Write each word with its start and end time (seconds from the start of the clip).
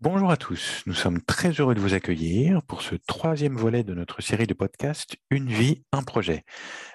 Bonjour 0.00 0.30
à 0.30 0.36
tous, 0.36 0.82
nous 0.86 0.94
sommes 0.94 1.20
très 1.20 1.50
heureux 1.50 1.74
de 1.74 1.80
vous 1.80 1.94
accueillir 1.94 2.62
pour 2.62 2.82
ce 2.82 2.94
troisième 2.94 3.56
volet 3.56 3.82
de 3.82 3.94
notre 3.94 4.22
série 4.22 4.46
de 4.46 4.54
podcasts 4.54 5.16
Une 5.30 5.48
vie, 5.48 5.82
un 5.90 6.02
projet, 6.02 6.44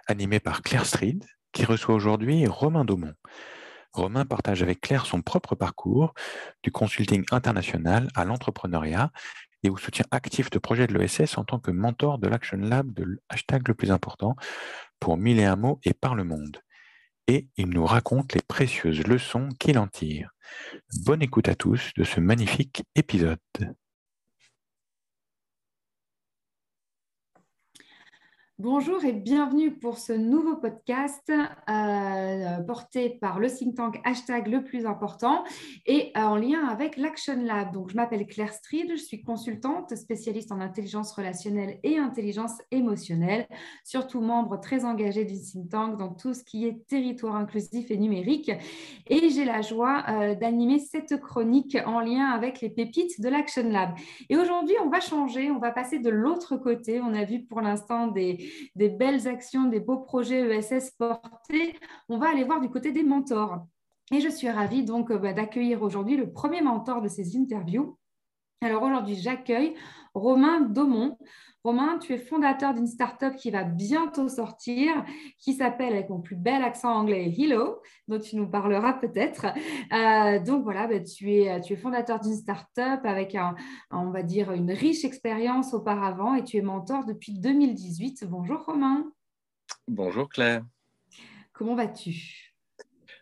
animé 0.07 0.39
par 0.39 0.61
Claire 0.61 0.85
Street, 0.85 1.19
qui 1.51 1.65
reçoit 1.65 1.95
aujourd'hui 1.95 2.47
Romain 2.47 2.85
Daumont. 2.85 3.15
Romain 3.91 4.25
partage 4.25 4.63
avec 4.63 4.79
Claire 4.79 5.05
son 5.05 5.21
propre 5.21 5.55
parcours 5.55 6.13
du 6.63 6.71
consulting 6.71 7.25
international 7.31 8.07
à 8.15 8.23
l'entrepreneuriat 8.23 9.11
et 9.63 9.69
au 9.69 9.77
soutien 9.77 10.05
actif 10.11 10.49
de 10.49 10.59
projets 10.59 10.87
de 10.87 10.97
l'ESS 10.97 11.37
en 11.37 11.43
tant 11.43 11.59
que 11.59 11.71
mentor 11.71 12.19
de 12.19 12.29
l'Action 12.29 12.57
Lab 12.57 12.93
de 12.93 13.21
hashtag 13.27 13.67
le 13.67 13.73
plus 13.73 13.91
important 13.91 14.35
pour 14.99 15.17
mille 15.17 15.39
et 15.39 15.45
un 15.45 15.57
mots 15.57 15.79
et 15.83 15.93
par 15.93 16.15
le 16.15 16.23
monde 16.23 16.61
et 17.27 17.47
il 17.57 17.69
nous 17.69 17.85
raconte 17.85 18.33
les 18.33 18.41
précieuses 18.41 19.05
leçons 19.05 19.49
qu'il 19.59 19.77
en 19.77 19.87
tire. 19.87 20.32
Bonne 21.05 21.21
écoute 21.21 21.49
à 21.49 21.55
tous 21.55 21.91
de 21.95 22.03
ce 22.03 22.19
magnifique 22.19 22.83
épisode. 22.95 23.39
Bonjour 28.63 29.03
et 29.03 29.11
bienvenue 29.11 29.71
pour 29.77 29.97
ce 29.97 30.13
nouveau 30.13 30.55
podcast 30.55 31.29
euh, 31.29 32.61
porté 32.65 33.09
par 33.09 33.37
le 33.41 33.49
think 33.49 33.75
tank 33.75 33.99
hashtag 34.05 34.47
le 34.47 34.63
plus 34.63 34.85
important 34.85 35.43
et 35.85 36.13
euh, 36.15 36.21
en 36.21 36.37
lien 36.37 36.65
avec 36.69 36.95
l'Action 36.95 37.43
Lab. 37.43 37.73
Donc, 37.73 37.89
je 37.89 37.97
m'appelle 37.97 38.25
Claire 38.25 38.53
Strid, 38.53 38.89
je 38.91 39.03
suis 39.03 39.21
consultante 39.21 39.93
spécialiste 39.97 40.53
en 40.53 40.61
intelligence 40.61 41.11
relationnelle 41.11 41.77
et 41.83 41.97
intelligence 41.97 42.53
émotionnelle, 42.71 43.49
surtout 43.83 44.21
membre 44.21 44.57
très 44.61 44.85
engagé 44.85 45.25
du 45.25 45.33
think 45.33 45.69
tank 45.69 45.97
dans 45.97 46.13
tout 46.13 46.33
ce 46.33 46.45
qui 46.45 46.65
est 46.65 46.87
territoire 46.87 47.35
inclusif 47.35 47.91
et 47.91 47.97
numérique. 47.97 48.49
Et 49.07 49.29
j'ai 49.29 49.43
la 49.43 49.61
joie 49.61 50.05
euh, 50.07 50.35
d'animer 50.35 50.79
cette 50.79 51.19
chronique 51.19 51.77
en 51.85 51.99
lien 51.99 52.27
avec 52.27 52.61
les 52.61 52.69
pépites 52.69 53.19
de 53.19 53.27
l'Action 53.27 53.69
Lab. 53.69 53.89
Et 54.29 54.37
aujourd'hui, 54.37 54.75
on 54.81 54.87
va 54.87 55.01
changer, 55.01 55.51
on 55.51 55.59
va 55.59 55.71
passer 55.71 55.99
de 55.99 56.09
l'autre 56.09 56.55
côté. 56.55 57.01
On 57.01 57.13
a 57.13 57.25
vu 57.25 57.43
pour 57.43 57.59
l'instant 57.59 58.07
des 58.07 58.52
des 58.75 58.89
belles 58.89 59.27
actions, 59.27 59.65
des 59.65 59.79
beaux 59.79 59.99
projets 59.99 60.41
ESS 60.41 60.91
portés, 60.91 61.75
on 62.09 62.17
va 62.17 62.29
aller 62.29 62.43
voir 62.43 62.61
du 62.61 62.69
côté 62.69 62.91
des 62.91 63.03
mentors. 63.03 63.65
Et 64.11 64.19
je 64.19 64.29
suis 64.29 64.49
ravie 64.49 64.83
donc 64.83 65.11
euh, 65.11 65.17
bah, 65.17 65.33
d'accueillir 65.33 65.81
aujourd'hui 65.81 66.17
le 66.17 66.31
premier 66.31 66.61
mentor 66.61 67.01
de 67.01 67.07
ces 67.07 67.37
interviews. 67.37 67.97
Alors 68.61 68.83
aujourd'hui, 68.83 69.15
j'accueille 69.15 69.75
Romain 70.13 70.61
Daumont. 70.61 71.17
Romain, 71.63 71.97
tu 71.97 72.11
es 72.11 72.17
fondateur 72.17 72.73
d'une 72.73 72.87
startup 72.87 73.37
qui 73.37 73.49
va 73.49 73.63
bientôt 73.63 74.27
sortir, 74.27 75.05
qui 75.39 75.53
s'appelle, 75.53 75.93
avec 75.93 76.09
mon 76.09 76.19
plus 76.19 76.35
bel 76.35 76.61
accent 76.61 76.93
anglais, 76.93 77.33
Hello, 77.37 77.81
dont 78.09 78.19
tu 78.19 78.35
nous 78.35 78.49
parleras 78.49 78.91
peut-être. 78.93 79.45
Euh, 79.93 80.39
donc 80.39 80.63
voilà, 80.63 80.87
bah, 80.87 80.99
tu, 80.99 81.31
es, 81.31 81.61
tu 81.61 81.73
es 81.73 81.75
fondateur 81.77 82.19
d'une 82.19 82.35
startup 82.35 82.99
avec, 83.05 83.35
un, 83.35 83.55
on 83.91 84.09
va 84.09 84.23
dire, 84.23 84.51
une 84.51 84.73
riche 84.73 85.05
expérience 85.05 85.73
auparavant 85.73 86.35
et 86.35 86.43
tu 86.43 86.57
es 86.57 86.61
mentor 86.61 87.05
depuis 87.05 87.31
2018. 87.31 88.25
Bonjour 88.25 88.65
Romain. 88.65 89.09
Bonjour 89.87 90.27
Claire. 90.27 90.65
Comment 91.53 91.75
vas-tu? 91.75 92.53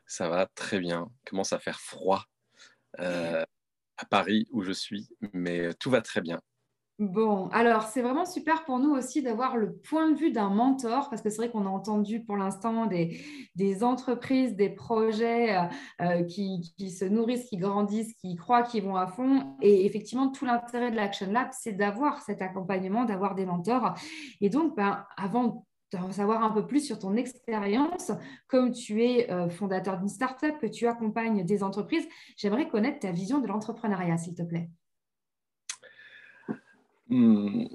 Ça 0.08 0.30
va 0.30 0.48
très 0.48 0.80
bien. 0.80 1.12
Commence 1.28 1.54
à 1.54 1.60
faire 1.60 1.80
froid 1.80 2.26
euh, 3.00 3.44
à 3.98 4.06
Paris 4.06 4.48
où 4.52 4.64
je 4.64 4.72
suis, 4.72 5.10
mais 5.34 5.76
tout 5.76 5.92
va 5.92 6.02
très 6.02 6.22
bien. 6.22 6.42
Bon, 7.02 7.48
alors 7.48 7.82
c'est 7.82 8.04
vraiment 8.04 8.28
super 8.28 8.64
pour 8.64 8.78
nous 8.78 8.92
aussi 8.92 9.24
d'avoir 9.24 9.58
le 9.58 9.74
point 9.74 10.12
de 10.12 10.16
vue 10.16 10.32
d'un 10.32 10.52
mentor, 10.52 11.10
parce 11.10 11.24
que 11.24 11.32
c'est 11.32 11.38
vrai 11.38 11.50
qu'on 11.50 11.66
a 11.66 11.70
entendu 11.70 12.24
pour 12.24 12.38
l'instant 12.38 12.86
des, 12.86 13.84
entreprises, 13.84 14.56
des 14.56 14.70
projets 14.70 15.58
euh, 15.58 15.64
euh, 16.02 16.24
qui, 16.26 16.62
se 16.92 17.06
nourrissent, 17.06 17.50
qui 17.50 17.58
grandissent, 17.58 18.14
qui 18.22 18.36
croient, 18.36 18.62
qui 18.62 18.82
vont 18.82 18.98
à 18.98 19.08
fond. 19.08 19.56
Et 19.64 19.88
effectivement, 19.88 20.30
tout 20.30 20.46
l'intérêt 20.46 20.92
de 20.92 20.96
l'Action 20.96 21.32
Lab, 21.32 21.48
c'est 21.54 21.72
d'avoir 21.72 22.22
cet 22.22 22.40
accompagnement, 22.44 23.04
d'avoir 23.04 23.34
des 23.34 23.48
mentors. 23.48 23.96
Et 24.40 24.52
donc, 24.52 24.76
ben, 24.76 25.04
avant 25.18 25.66
d'en 25.92 26.12
savoir 26.12 26.44
un 26.44 26.52
peu 26.52 26.68
plus 26.68 26.86
sur 26.86 27.00
ton 27.00 27.16
expérience, 27.16 28.12
comme 28.48 28.72
tu 28.72 29.04
es 29.04 29.32
euh, 29.32 29.50
fondateur 29.50 29.98
d'une 29.98 30.08
startup, 30.08 30.60
que 30.62 30.68
tu 30.68 30.86
accompagnes 30.86 31.46
des 31.46 31.64
entreprises, 31.64 32.08
j'aimerais 32.38 32.68
connaître 32.68 33.00
ta 33.00 33.12
vision 33.12 33.40
de 33.40 33.48
l'entrepreneuriat, 33.48 34.20
s'il 34.20 34.36
te 34.36 34.44
plaît. 34.44 34.70
Hmm, 37.12 37.66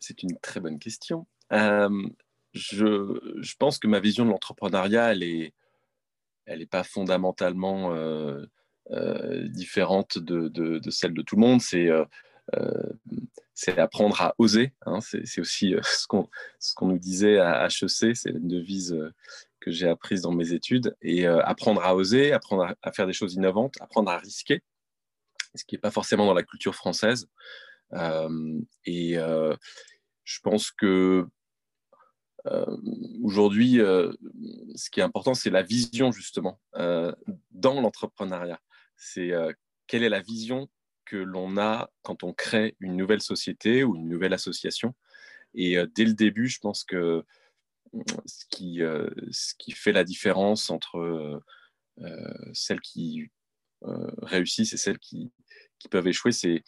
c'est 0.00 0.24
une 0.24 0.36
très 0.38 0.58
bonne 0.58 0.80
question. 0.80 1.26
Euh, 1.52 1.88
je, 2.52 3.54
pense 3.56 3.78
que 3.78 3.86
ma 3.86 4.00
vision 4.00 4.24
de 4.24 4.30
l'entrepreneuriat, 4.30 5.12
elle 5.12 5.20
n'est 5.20 5.54
elle 6.46 6.60
est 6.60 6.66
pas 6.66 6.82
fondamentalement 6.82 7.94
euh, 7.94 8.44
euh, 8.90 9.46
différente 9.46 10.18
de, 10.18 10.80
celle 10.90 11.14
de 11.14 11.22
tout 11.22 11.36
le 11.36 11.42
monde. 11.42 11.60
C'est 13.54 13.78
apprendre 13.78 14.20
à 14.20 14.34
oser. 14.38 14.72
Hein. 14.84 14.98
C'est 15.00 15.40
aussi 15.40 15.76
ce 15.84 16.08
qu'on 16.08 16.28
qu'on 16.74 16.88
nous 16.88 16.98
disait 16.98 17.38
à 17.38 17.66
HEC, 17.66 18.16
c'est 18.16 18.30
une 18.30 18.48
devise 18.48 18.98
que 19.60 19.70
j'ai 19.70 19.88
apprise 19.88 20.22
dans 20.22 20.32
mes 20.32 20.54
études. 20.54 20.96
Et 21.02 21.24
apprendre 21.26 21.84
à 21.84 21.94
oser, 21.94 22.32
apprendre 22.32 22.74
à, 22.82 22.92
faire 22.92 23.06
des 23.06 23.12
choses 23.12 23.34
innovantes, 23.34 23.76
apprendre 23.80 24.10
à 24.10 24.18
risquer, 24.18 24.60
ce 25.54 25.64
qui 25.64 25.76
n'est 25.76 25.80
pas 25.80 25.92
forcément 25.92 26.26
dans 26.26 26.34
la 26.34 26.42
culture 26.42 26.74
française. 26.74 27.28
Euh, 27.94 28.60
et 28.84 29.18
euh, 29.18 29.54
je 30.24 30.40
pense 30.40 30.70
que 30.70 31.26
euh, 32.46 32.76
aujourd'hui, 33.22 33.76
ce 33.76 34.90
qui 34.90 35.00
est 35.00 35.04
important, 35.04 35.34
c'est 35.34 35.50
la 35.50 35.62
vision 35.62 36.10
justement 36.10 36.60
dans 36.74 37.80
l'entrepreneuriat. 37.80 38.60
C'est 38.96 39.32
quelle 39.86 40.02
est 40.02 40.08
la 40.08 40.20
vision 40.20 40.68
que 41.04 41.16
l'on 41.16 41.56
a 41.58 41.90
quand 42.02 42.22
on 42.22 42.32
crée 42.32 42.76
une 42.80 42.96
nouvelle 42.96 43.22
société 43.22 43.84
ou 43.84 43.96
une 43.96 44.08
nouvelle 44.08 44.32
association. 44.32 44.94
Et 45.54 45.76
dès 45.94 46.04
le 46.04 46.14
début, 46.14 46.48
je 46.48 46.58
pense 46.58 46.84
que 46.84 47.24
ce 48.26 48.44
qui, 48.50 48.80
ce 49.30 49.54
qui 49.58 49.72
fait 49.72 49.92
la 49.92 50.04
différence 50.04 50.70
entre 50.70 51.42
celles 52.54 52.80
qui 52.80 53.30
réussissent 53.82 54.72
et 54.72 54.78
celles 54.78 54.98
qui, 54.98 55.32
qui 55.78 55.88
peuvent 55.88 56.06
échouer, 56.08 56.32
c'est 56.32 56.62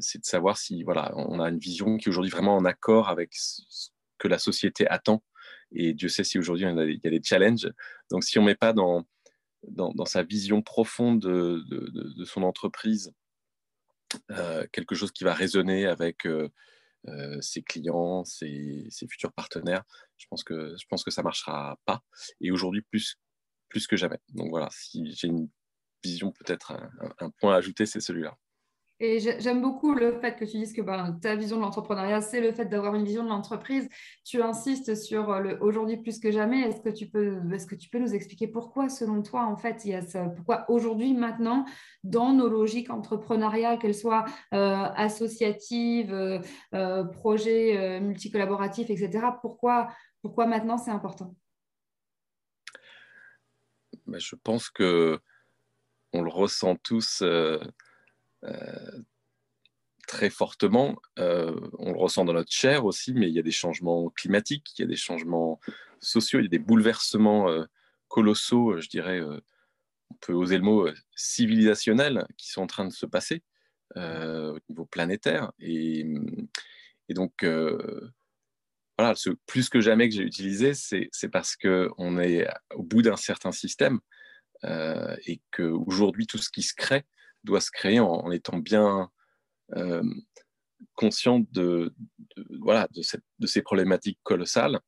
c'est 0.00 0.18
de 0.18 0.24
savoir 0.24 0.58
si 0.58 0.82
voilà, 0.82 1.12
on 1.16 1.40
a 1.40 1.48
une 1.48 1.58
vision 1.58 1.96
qui 1.96 2.08
est 2.08 2.10
aujourd'hui 2.10 2.30
vraiment 2.30 2.56
en 2.56 2.64
accord 2.64 3.08
avec 3.08 3.30
ce 3.32 3.90
que 4.18 4.28
la 4.28 4.38
société 4.38 4.86
attend. 4.86 5.22
Et 5.72 5.94
Dieu 5.94 6.08
sait 6.08 6.24
si 6.24 6.38
aujourd'hui 6.38 6.66
il 6.66 7.00
y 7.02 7.06
a 7.06 7.10
des 7.10 7.22
challenges. 7.22 7.68
Donc 8.10 8.24
si 8.24 8.38
on 8.38 8.42
ne 8.42 8.48
met 8.48 8.54
pas 8.54 8.72
dans, 8.72 9.06
dans, 9.68 10.04
sa 10.04 10.22
vision 10.22 10.62
profonde 10.62 11.20
de, 11.20 11.62
de, 11.68 12.24
son 12.24 12.42
entreprise 12.42 13.12
euh, 14.30 14.66
quelque 14.72 14.94
chose 14.94 15.12
qui 15.12 15.24
va 15.24 15.34
résonner 15.34 15.86
avec 15.86 16.26
euh, 16.26 16.48
ses 17.40 17.62
clients, 17.62 18.24
ses, 18.24 18.86
ses, 18.90 19.06
futurs 19.06 19.32
partenaires, 19.32 19.84
je 20.16 20.26
pense 20.28 20.42
que, 20.42 20.76
je 20.78 20.86
pense 20.88 21.04
que 21.04 21.10
ça 21.10 21.22
ne 21.22 21.24
marchera 21.24 21.78
pas. 21.84 22.02
Et 22.40 22.50
aujourd'hui, 22.50 22.82
plus, 22.82 23.16
plus 23.68 23.86
que 23.86 23.96
jamais. 23.96 24.18
Donc 24.30 24.50
voilà, 24.50 24.68
si 24.72 25.12
j'ai 25.12 25.28
une 25.28 25.48
vision, 26.02 26.32
peut-être 26.32 26.72
un 27.18 27.30
point 27.30 27.54
à 27.54 27.58
ajouter, 27.58 27.86
c'est 27.86 28.00
celui-là. 28.00 28.36
Et 29.02 29.18
j'aime 29.18 29.62
beaucoup 29.62 29.94
le 29.94 30.12
fait 30.20 30.36
que 30.36 30.44
tu 30.44 30.58
dises 30.58 30.74
que 30.74 30.82
ben, 30.82 31.18
ta 31.22 31.34
vision 31.34 31.56
de 31.56 31.62
l'entrepreneuriat, 31.62 32.20
c'est 32.20 32.42
le 32.42 32.52
fait 32.52 32.66
d'avoir 32.66 32.94
une 32.94 33.04
vision 33.04 33.24
de 33.24 33.30
l'entreprise. 33.30 33.88
Tu 34.24 34.42
insistes 34.42 34.94
sur 34.94 35.40
le 35.40 35.58
aujourd'hui 35.62 35.96
plus 35.96 36.18
que 36.18 36.30
jamais. 36.30 36.60
Est-ce 36.60 36.82
que, 36.82 36.90
tu 36.90 37.06
peux, 37.06 37.40
nous 37.98 38.14
expliquer 38.14 38.46
pourquoi, 38.46 38.90
selon 38.90 39.22
toi, 39.22 39.46
en 39.46 39.56
fait, 39.56 39.88
pourquoi 40.36 40.70
aujourd'hui, 40.70 41.14
maintenant, 41.14 41.64
dans 42.04 42.34
nos 42.34 42.48
logiques 42.48 42.90
entrepreneuriales, 42.90 43.78
qu'elles 43.78 43.94
soient 43.94 44.26
euh, 44.52 44.84
associatives, 44.94 46.12
euh, 46.12 46.38
euh, 46.74 47.04
projets 47.04 48.00
multicollaboratifs, 48.00 48.90
etc., 48.90 49.28
pourquoi, 49.40 49.88
pourquoi 50.20 50.44
maintenant 50.44 50.76
c'est 50.76 50.90
important? 50.90 51.34
Ben, 54.06 54.20
Je 54.20 54.36
pense 54.36 54.68
que 54.68 55.18
on 56.12 56.22
le 56.22 56.30
ressent 56.30 56.76
tous 56.76 57.22
euh, 57.22 57.58
très 60.10 60.28
fortement. 60.28 61.00
Euh, 61.20 61.54
on 61.78 61.92
le 61.92 61.98
ressent 61.98 62.24
dans 62.24 62.32
notre 62.32 62.50
chair 62.50 62.84
aussi, 62.84 63.14
mais 63.14 63.28
il 63.28 63.32
y 63.32 63.38
a 63.38 63.42
des 63.42 63.52
changements 63.52 64.10
climatiques, 64.10 64.76
il 64.76 64.82
y 64.82 64.84
a 64.84 64.88
des 64.88 64.96
changements 64.96 65.60
sociaux, 66.00 66.40
il 66.40 66.42
y 66.42 66.46
a 66.46 66.50
des 66.50 66.58
bouleversements 66.58 67.48
euh, 67.48 67.64
colossaux, 68.08 68.80
je 68.80 68.88
dirais, 68.88 69.20
on 69.22 70.14
peut 70.20 70.32
oser 70.32 70.56
le 70.56 70.64
mot 70.64 70.88
civilisationnel, 71.14 72.26
qui 72.36 72.50
sont 72.50 72.62
en 72.62 72.66
train 72.66 72.86
de 72.86 72.92
se 72.92 73.06
passer 73.06 73.44
au 73.94 74.58
niveau 74.68 74.84
planétaire. 74.84 75.52
Et, 75.60 76.04
donc, 77.10 77.44
voilà, 78.98 79.14
ce 79.14 79.30
plus 79.46 79.68
que 79.68 79.80
jamais 79.80 80.08
que 80.08 80.16
j'ai 80.16 80.24
utilisé, 80.24 80.74
c'est 80.74 81.28
parce 81.30 81.54
qu'on 81.54 82.18
est 82.18 82.48
au 82.74 82.82
bout 82.82 83.02
d'un 83.02 83.16
certain 83.16 83.52
système 83.52 84.00
et 84.64 85.40
qu'aujourd'hui, 85.52 86.26
tout 86.26 86.38
ce 86.38 86.50
qui 86.50 86.64
se 86.64 86.74
crée 86.74 87.04
doit 87.44 87.60
se 87.60 87.70
créer 87.70 88.00
en, 88.00 88.30
étant 88.30 88.58
bien 88.58 89.10
euh, 89.76 90.02
conscient 90.94 91.44
de, 91.52 91.94
ces 93.46 93.62
problématiques 93.62 94.20
colossales. 94.22 94.80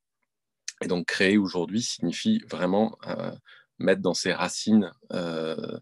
Et 0.83 0.89
donc 0.89 1.07
créer 1.07 1.39
aujourd'hui 1.39 1.83
signifie 1.83 2.43
vraiment 2.51 2.99
euh, 3.07 3.33
mettre 3.79 4.03
dans 4.03 4.15
ses 4.15 4.33
racines 4.33 4.93
euh, 5.13 5.79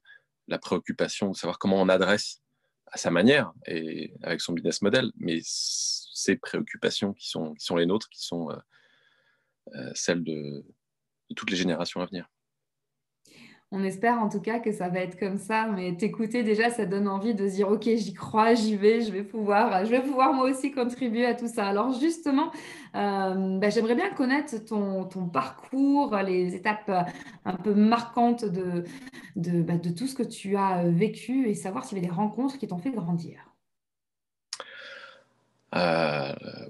la 0.48 0.58
préoccupation 0.58 1.30
de 1.30 1.36
savoir 1.36 1.58
comment 1.58 1.80
on 1.80 1.88
adresse 1.88 2.42
à 2.86 2.98
sa 2.98 3.10
manière 3.10 3.52
et 3.66 4.12
avec 4.22 4.40
son 4.40 4.52
business 4.52 4.82
model, 4.82 5.12
mais 5.16 5.40
ses 5.44 6.36
préoccupations 6.36 7.14
qui 7.14 7.28
sont, 7.28 7.54
qui 7.54 7.64
sont 7.64 7.76
les 7.76 7.86
nôtres, 7.86 8.08
qui 8.08 8.24
sont 8.24 8.48
celles 9.94 10.24
de 10.24 10.64
toutes 11.36 11.50
les 11.50 11.56
générations 11.56 12.00
à 12.00 12.06
venir. 12.06 12.28
On 13.72 13.84
espère 13.84 14.18
en 14.18 14.28
tout 14.28 14.40
cas 14.40 14.58
que 14.58 14.72
ça 14.72 14.88
va 14.88 14.98
être 14.98 15.16
comme 15.16 15.38
ça, 15.38 15.68
mais 15.68 15.96
t'écouter 15.96 16.42
déjà, 16.42 16.70
ça 16.70 16.86
donne 16.86 17.06
envie 17.06 17.34
de 17.34 17.46
dire 17.46 17.68
ok, 17.68 17.84
j'y 17.84 18.14
crois, 18.14 18.54
j'y 18.54 18.74
vais, 18.74 19.00
je 19.00 19.12
vais 19.12 19.22
pouvoir, 19.22 19.84
je 19.84 19.90
vais 19.92 20.02
pouvoir 20.02 20.32
moi 20.32 20.50
aussi 20.50 20.72
contribuer 20.72 21.24
à 21.24 21.34
tout 21.34 21.46
ça. 21.46 21.68
Alors 21.68 21.92
justement, 21.92 22.50
euh, 22.96 23.58
bah, 23.58 23.70
j'aimerais 23.70 23.94
bien 23.94 24.10
connaître 24.10 24.56
ton, 24.64 25.28
parcours, 25.28 26.16
les 26.16 26.56
étapes 26.56 26.88
euh, 26.88 27.02
un 27.44 27.54
peu 27.54 27.72
marquantes 27.72 28.44
de, 28.44 28.84
bah, 29.36 29.76
de, 29.76 29.90
tout 29.90 30.08
ce 30.08 30.16
que 30.16 30.24
tu 30.24 30.56
as 30.56 30.80
euh, 30.80 30.90
vécu 30.90 31.48
et 31.48 31.54
savoir 31.54 31.84
s'il 31.84 31.96
y 31.96 32.00
avait 32.00 32.08
des 32.08 32.12
rencontres 32.12 32.58
qui 32.58 32.66
t'ont 32.66 32.78
fait 32.78 32.90
grandir. 32.90 33.54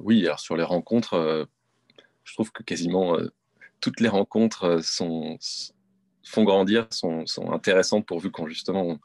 oui, 0.00 0.26
alors 0.26 0.40
sur 0.40 0.54
les 0.54 0.64
rencontres, 0.64 1.48
je 2.24 2.34
trouve 2.34 2.52
que 2.52 2.62
quasiment 2.62 3.16
toutes 3.80 4.00
les 4.00 4.08
rencontres 4.08 4.84
sont 4.84 5.38
font 6.24 6.44
grandir 6.44 6.86
sont, 6.90 7.24
intéressantes 7.52 8.06
pourvu 8.06 8.30
qu'on 8.30 8.46
justement 8.46 8.98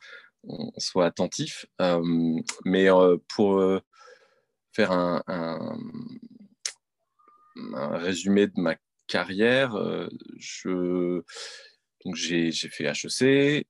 soit 0.77 1.05
attentif. 1.05 1.65
Euh, 1.81 2.01
mais 2.65 2.89
euh, 2.89 3.17
pour 3.29 3.59
euh, 3.59 3.81
faire 4.73 4.91
un, 4.91 5.21
résumé 7.73 8.47
de 8.47 8.59
ma 8.59 8.75
carrière, 9.07 9.77
je 10.37 11.21
donc 12.03 12.15
j'ai 12.15 12.51
fait 12.51 12.83
HEC, 12.83 13.65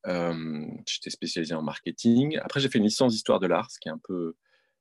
j'étais 0.88 1.09
spécialisé 1.09 1.53
en 1.53 1.62
marketing. 1.62 2.39
Après, 2.41 2.59
j'ai 2.59 2.69
fait 2.69 2.80
une 2.80 2.86
licence 2.86 3.13
d'histoire 3.13 3.39
de 3.39 3.48
l'art, 3.48 3.69
ce 3.69 3.80
qui 3.80 3.88
est 3.88 3.91
un 3.91 4.01
peu, 4.03 4.36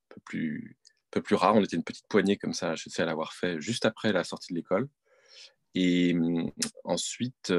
peu, 0.08 0.20
plus, 0.24 0.78
peu 1.10 1.20
plus 1.20 1.36
rare. 1.36 1.54
On 1.54 1.62
était 1.62 1.76
une 1.76 1.84
petite 1.84 2.08
poignée 2.08 2.36
comme 2.36 2.54
ça 2.54 2.70
à 2.70 2.74
HEC 2.74 2.98
à 2.98 3.04
l'avoir 3.04 3.34
fait 3.34 3.60
juste 3.60 3.84
après 3.84 4.12
la 4.12 4.24
sortie 4.24 4.54
de 4.54 4.58
l'école. 4.58 4.88
Et 5.74 6.16
ensuite, 6.84 7.52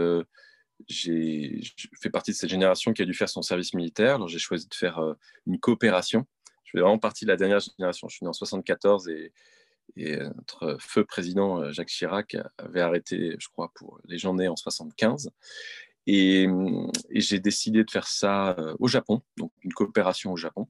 j'ai 0.88 1.62
fait 2.02 2.10
partie 2.10 2.32
de 2.32 2.36
cette 2.36 2.50
génération 2.50 2.94
qui 2.94 3.02
a 3.02 3.06
dû 3.06 3.14
faire 3.14 3.30
son 3.30 3.42
service 3.42 3.74
militaire. 3.74 4.16
Alors 4.16 4.28
j'ai 4.28 4.40
choisi 4.40 4.68
de 4.68 4.74
faire 4.74 5.00
euh, 5.00 5.14
une 5.48 5.60
coopération. 5.60 6.26
Je 6.64 6.72
fais 6.72 6.80
vraiment 6.80 7.00
partie 7.00 7.26
de 7.26 7.30
la 7.30 7.38
dernière 7.38 7.60
génération. 7.60 8.08
Je 8.08 8.16
suis 8.16 8.24
né 8.24 8.30
en 8.30 8.34
74 8.34 9.08
et, 9.10 9.34
et 9.96 10.18
notre 10.18 10.78
feu 10.80 11.06
président 11.06 11.62
euh, 11.62 11.72
Jacques 11.72 11.90
Chirac 11.90 12.38
avait 12.58 12.82
arrêté, 12.82 13.36
je 13.40 13.48
crois, 13.50 13.72
pour 13.76 14.00
les 14.06 14.18
gens 14.18 14.34
nés 14.34 14.48
en 14.48 14.56
75. 14.56 15.32
Et, 16.08 16.48
j'ai 17.12 17.40
décidé 17.40 17.84
de 17.84 17.90
faire 17.90 18.08
ça 18.08 18.52
euh, 18.60 18.76
au 18.80 18.88
Japon, 18.88 19.22
donc 19.38 19.52
une 19.64 19.74
coopération 19.74 20.32
au 20.32 20.38
Japon. 20.38 20.68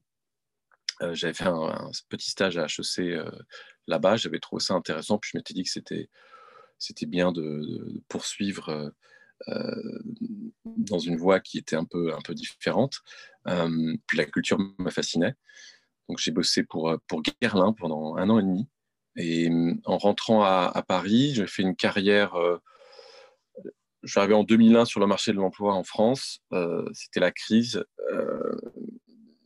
J'avais 1.12 1.34
fait 1.34 1.44
un, 1.44 1.90
petit 2.08 2.30
stage 2.30 2.56
à 2.56 2.64
HEC 2.64 3.18
là-bas. 3.86 4.16
J'avais 4.16 4.38
trouvé 4.38 4.60
ça 4.62 4.74
intéressant. 4.74 5.18
Puis 5.18 5.30
je 5.32 5.38
m'étais 5.38 5.54
dit 5.54 5.62
que 5.62 5.70
c'était 5.70 7.06
bien 7.06 7.32
de, 7.32 8.02
poursuivre 8.08 8.68
euh, 8.68 8.90
dans 10.76 10.98
une 10.98 11.16
voie 11.16 11.40
qui 11.40 11.58
était 11.58 11.76
un 11.76 11.84
peu, 11.84 12.14
un 12.14 12.20
peu 12.22 12.34
différente. 12.34 13.00
Euh, 13.48 13.96
puis 14.06 14.18
la 14.18 14.24
culture 14.24 14.58
me 14.78 14.90
fascinait. 14.90 15.34
Donc 16.08 16.18
j'ai 16.18 16.30
bossé 16.30 16.62
pour, 16.64 16.90
euh, 16.90 16.98
pour 17.08 17.22
Guerlain 17.22 17.72
pendant 17.72 18.16
un 18.16 18.28
an 18.30 18.38
et 18.38 18.42
demi. 18.42 18.68
Et 19.16 19.50
en 19.84 19.98
rentrant 19.98 20.42
à, 20.42 20.84
Paris, 20.86 21.32
j'ai 21.34 21.46
fait 21.46 21.62
une 21.62 21.74
carrière. 21.74 22.34
je 24.02 24.10
suis 24.10 24.18
arrivé 24.20 24.34
en 24.34 24.44
2001 24.44 24.84
sur 24.84 25.00
le 25.00 25.06
marché 25.06 25.32
de 25.32 25.38
l'emploi 25.38 25.72
en 25.72 25.84
France. 25.84 26.40
C'était 26.92 27.20
la 27.20 27.32
crise. 27.32 27.82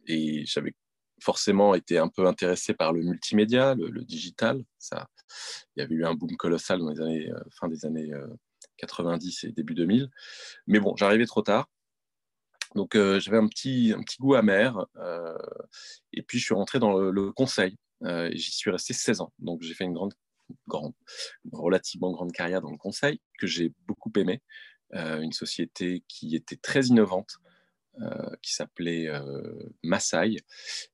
et 0.08 0.44
j'avais 0.44 0.74
forcément 1.22 1.76
été 1.76 1.98
un 1.98 2.08
peu 2.08 2.26
intéressé 2.26 2.74
par 2.74 2.92
le 2.92 3.02
multimédia, 3.02 3.76
le, 3.76 4.02
digital. 4.02 4.64
Ça, 4.80 5.06
il 5.76 5.82
y 5.82 5.84
avait 5.84 5.94
eu 5.94 6.04
un 6.04 6.14
boom 6.14 6.36
colossal 6.36 6.80
dans 6.80 6.90
les 6.90 7.00
années, 7.00 7.30
fin 7.52 7.68
des 7.68 7.84
années 7.86 8.10
90 8.80 9.44
et 9.44 9.52
début 9.52 9.74
2000. 9.74 10.08
Mais 10.66 10.80
bon, 10.80 10.96
j'arrivais 10.96 11.26
trop 11.26 11.42
tard. 11.42 11.68
Donc 12.74 12.94
euh, 12.94 13.18
j'avais 13.18 13.38
un 13.38 13.48
petit, 13.48 13.92
un 13.96 14.02
petit 14.02 14.18
goût 14.18 14.34
amer. 14.34 14.86
Euh, 14.96 15.36
et 16.12 16.22
puis 16.22 16.38
je 16.38 16.44
suis 16.44 16.54
rentré 16.54 16.78
dans 16.78 16.92
le, 16.92 17.32
conseil. 17.32 17.76
Euh, 18.04 18.30
J'y 18.32 18.52
suis 18.52 18.70
resté 18.70 18.92
16 18.92 19.20
ans. 19.20 19.32
Donc 19.38 19.62
j'ai 19.62 19.74
fait 19.74 19.84
une 19.84 19.92
grande, 19.92 20.14
grande, 20.68 20.94
relativement 21.52 22.12
grande 22.12 22.32
carrière 22.32 22.60
dans 22.60 22.70
le 22.70 22.78
conseil 22.78 23.20
que 23.38 23.46
j'ai 23.46 23.72
beaucoup 23.86 24.12
aimé. 24.16 24.40
Euh, 24.94 25.20
une 25.20 25.32
société 25.32 26.04
qui 26.08 26.34
était 26.36 26.56
très 26.56 26.86
innovante. 26.86 27.38
qui 28.40 28.54
s'appelait 28.54 29.10
Massai 29.82 30.36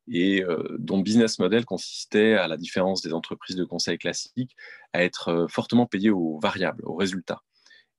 et 0.09 0.43
dont 0.79 0.97
le 0.97 1.03
business 1.05 1.39
model 1.39 1.65
consistait, 1.65 2.35
à 2.35 2.49
la 2.49 2.57
différence 2.57 3.01
des 3.03 3.13
entreprises 3.13 3.55
de 3.55 3.65
conseil 3.65 3.97
classiques, 3.97 4.57
à 4.93 5.05
être 5.05 5.47
fortement 5.49 5.87
payé 5.87 6.11
aux 6.11 6.41
variables, 6.41 6.83
aux 6.85 6.97
résultats. 6.97 7.43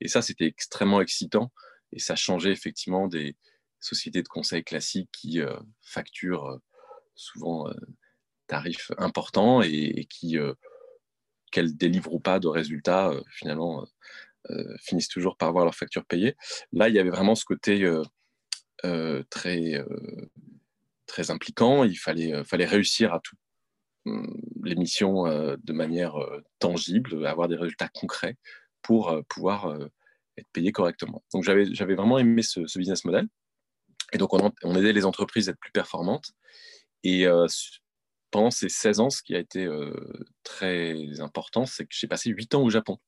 Et 0.01 0.07
ça, 0.07 0.21
c'était 0.21 0.45
extrêmement 0.45 1.01
excitant. 1.01 1.51
Et 1.91 1.99
ça 1.99 2.15
changeait 2.15 2.51
effectivement 2.51 3.07
des 3.07 3.35
sociétés 3.79 4.23
de 4.23 4.27
conseil 4.27 4.63
classiques 4.63 5.09
qui 5.11 5.41
euh, 5.41 5.55
facturent 5.81 6.47
euh, 6.47 6.57
souvent 7.15 7.69
euh, 7.69 7.73
tarifs 8.47 8.91
importants 8.97 9.61
et, 9.61 10.07
qui, 10.09 10.37
qu'elles 11.51 11.75
délivrent 11.75 12.13
ou 12.13 12.19
pas 12.19 12.39
de 12.39 12.47
résultats, 12.47 13.11
finalement, 13.29 13.85
finissent 14.79 15.09
toujours 15.09 15.35
par 15.35 15.49
avoir 15.49 15.65
leur 15.65 15.75
facture 15.75 16.05
payée. 16.05 16.37
Là, 16.71 16.87
il 16.87 16.95
y 16.95 16.99
avait 16.99 17.09
vraiment 17.09 17.35
ce 17.35 17.43
côté 17.43 17.85
très, 19.29 19.83
très 21.07 21.29
impliquant. 21.29 21.83
Il 21.83 21.97
fallait, 21.97 22.65
réussir 22.65 23.13
à 23.13 23.19
toutes 23.19 23.39
hum, 24.05 24.41
les 24.63 24.75
missions 24.75 25.23
de 25.25 25.73
manière 25.73 26.15
tangible, 26.59 27.27
avoir 27.27 27.49
des 27.49 27.57
résultats 27.57 27.89
concrets 27.89 28.37
pour 28.81 29.09
euh, 29.09 29.21
pouvoir 29.29 29.67
euh, 29.67 29.87
être 30.37 30.47
payé 30.53 30.71
correctement. 30.71 31.23
Donc 31.33 31.43
j'avais 31.43 31.95
vraiment 31.95 32.19
aimé 32.19 32.41
ce, 32.41 32.61
business 32.77 33.05
model. 33.05 33.27
Et 34.13 34.17
donc 34.17 34.33
on, 34.33 34.75
aidait 34.75 34.93
les 34.93 35.05
entreprises 35.05 35.49
à 35.49 35.51
être 35.51 35.59
plus 35.59 35.71
performantes. 35.71 36.31
Et 37.03 37.25
euh, 37.27 37.47
pendant 38.31 38.51
ces 38.51 38.69
16 38.69 38.99
ans, 38.99 39.09
ce 39.09 39.21
qui 39.21 39.35
a 39.35 39.39
été 39.39 39.67
très 40.43 41.19
important, 41.21 41.65
c'est 41.65 41.85
que 41.85 41.89
j'ai 41.91 42.07
passé 42.07 42.29
8 42.29 42.55
ans 42.55 42.63
au 42.63 42.69
Japon. 42.69 42.99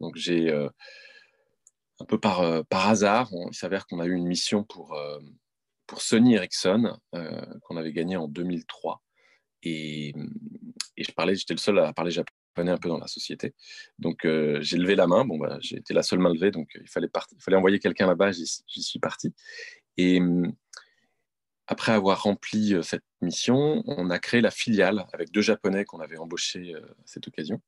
Donc 0.00 0.16
j'ai, 0.16 0.52
un 0.52 2.04
peu 2.06 2.18
par, 2.18 2.64
hasard, 2.70 3.30
il 3.32 3.54
s'avère 3.54 3.86
qu'on 3.86 4.00
a 4.00 4.06
eu 4.06 4.14
une 4.14 4.26
mission 4.26 4.64
pour, 4.64 4.98
Sony 5.96 6.34
Ericsson, 6.34 6.98
qu'on 7.12 7.76
avait 7.76 7.92
gagné 7.92 8.16
en 8.16 8.26
2003. 8.26 9.02
Et, 9.62 10.14
et 10.96 11.04
je 11.04 11.12
parlais, 11.12 11.36
j'étais 11.36 11.54
le 11.54 11.58
seul 11.58 11.78
à 11.78 11.92
parler 11.92 12.10
japonais 12.10 12.43
un 12.62 12.78
peu 12.78 12.88
dans 12.88 12.98
la 12.98 13.06
société. 13.06 13.54
Donc 13.98 14.24
euh, 14.24 14.58
j'ai 14.60 14.76
levé 14.76 14.94
la 14.94 15.06
main, 15.06 15.24
bon, 15.24 15.38
bah, 15.38 15.58
j'ai 15.60 15.76
été 15.76 15.94
la 15.94 16.02
seule 16.02 16.18
main 16.18 16.32
levée, 16.32 16.50
donc 16.50 16.68
il 16.80 16.88
fallait, 16.88 17.08
il 17.32 17.42
fallait 17.42 17.56
envoyer 17.56 17.78
quelqu'un 17.78 18.06
là-bas, 18.06 18.32
j'y 18.32 18.82
suis 18.82 18.98
parti. 18.98 19.34
Et 19.96 20.20
hum, 20.20 20.52
après 21.66 21.92
avoir 21.92 22.22
rempli 22.22 22.74
euh, 22.74 22.82
cette 22.82 23.04
mission, 23.20 23.82
on 23.86 24.10
a 24.10 24.18
créé 24.18 24.40
la 24.40 24.50
filiale 24.50 25.06
avec 25.12 25.30
deux 25.30 25.40
Japonais 25.40 25.84
qu'on 25.84 26.00
avait 26.00 26.18
embauchés 26.18 26.74
euh, 26.74 26.80
à 26.80 27.06
cette 27.06 27.26
occasion. 27.28 27.60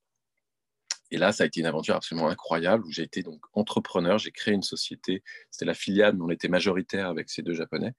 Et 1.11 1.19
là, 1.19 1.33
ça 1.33 1.45
a 1.45 1.47
été 1.47 1.61
une 1.61 1.67
aventure 1.67 1.95
absolument 1.95 2.29
incroyable 2.29 2.85
où 2.85 2.91
j'ai 2.91 3.03
été 3.03 3.23
donc 3.23 3.41
entrepreneur, 3.53 4.19
j'ai 4.19 4.33
créé 4.33 4.55
une 4.55 4.63
société, 4.63 5.23
c'était 5.51 5.65
la 5.65 5.75
filiale, 5.75 6.17
mais 6.17 6.25
on 6.25 6.31
était 6.31 6.49
majoritaire 6.49 7.09
avec 7.09 7.31
ces 7.31 7.43
deux 7.43 7.55
Japonais, 7.55 7.93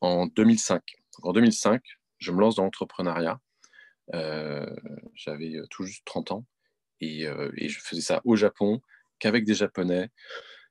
en 0.00 0.26
2005. 0.26 0.82
Donc, 1.16 1.26
en 1.26 1.32
2005, 1.32 1.82
je 2.18 2.32
me 2.32 2.40
lance 2.40 2.56
dans 2.56 2.64
l'entrepreneuriat 2.64 3.32
euh, 3.32 3.47
j'avais 4.12 5.56
euh, 5.56 5.66
tout 5.70 5.84
juste 5.84 6.04
30 6.04 6.32
ans 6.32 6.46
euh, 7.02 7.50
et, 7.56 7.68
je 7.68 7.80
faisais 7.80 8.02
ça 8.02 8.20
au 8.24 8.36
Japon 8.36 8.80
qu'avec 9.18 9.44
des 9.44 9.54
Japonais. 9.54 10.10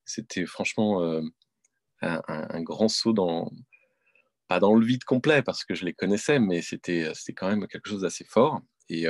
C'était 0.05 0.45
franchement 0.45 1.21
un, 2.01 2.61
grand 2.61 2.87
saut 2.87 3.11
dans, 3.11 3.51
pas 4.47 4.59
dans 4.59 4.73
le 4.73 4.85
vide 4.85 5.03
complet 5.03 5.41
parce 5.41 5.65
que 5.65 5.75
je 5.75 5.83
les 5.83 5.93
connaissais, 5.93 6.39
mais 6.39 6.61
c'était 6.61 7.11
quand 7.35 7.49
même 7.49 7.67
quelque 7.67 7.89
chose 7.89 8.01
d'assez 8.01 8.23
fort. 8.23 8.61
Et, 8.87 9.05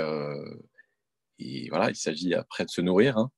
et, 1.38 1.70
voilà, 1.70 1.92
il 1.92 1.96
s'agit 1.96 2.34
après 2.34 2.66
de 2.66 2.72
se 2.72 2.82
nourrir. 2.82 3.18
Hein. 3.20 3.30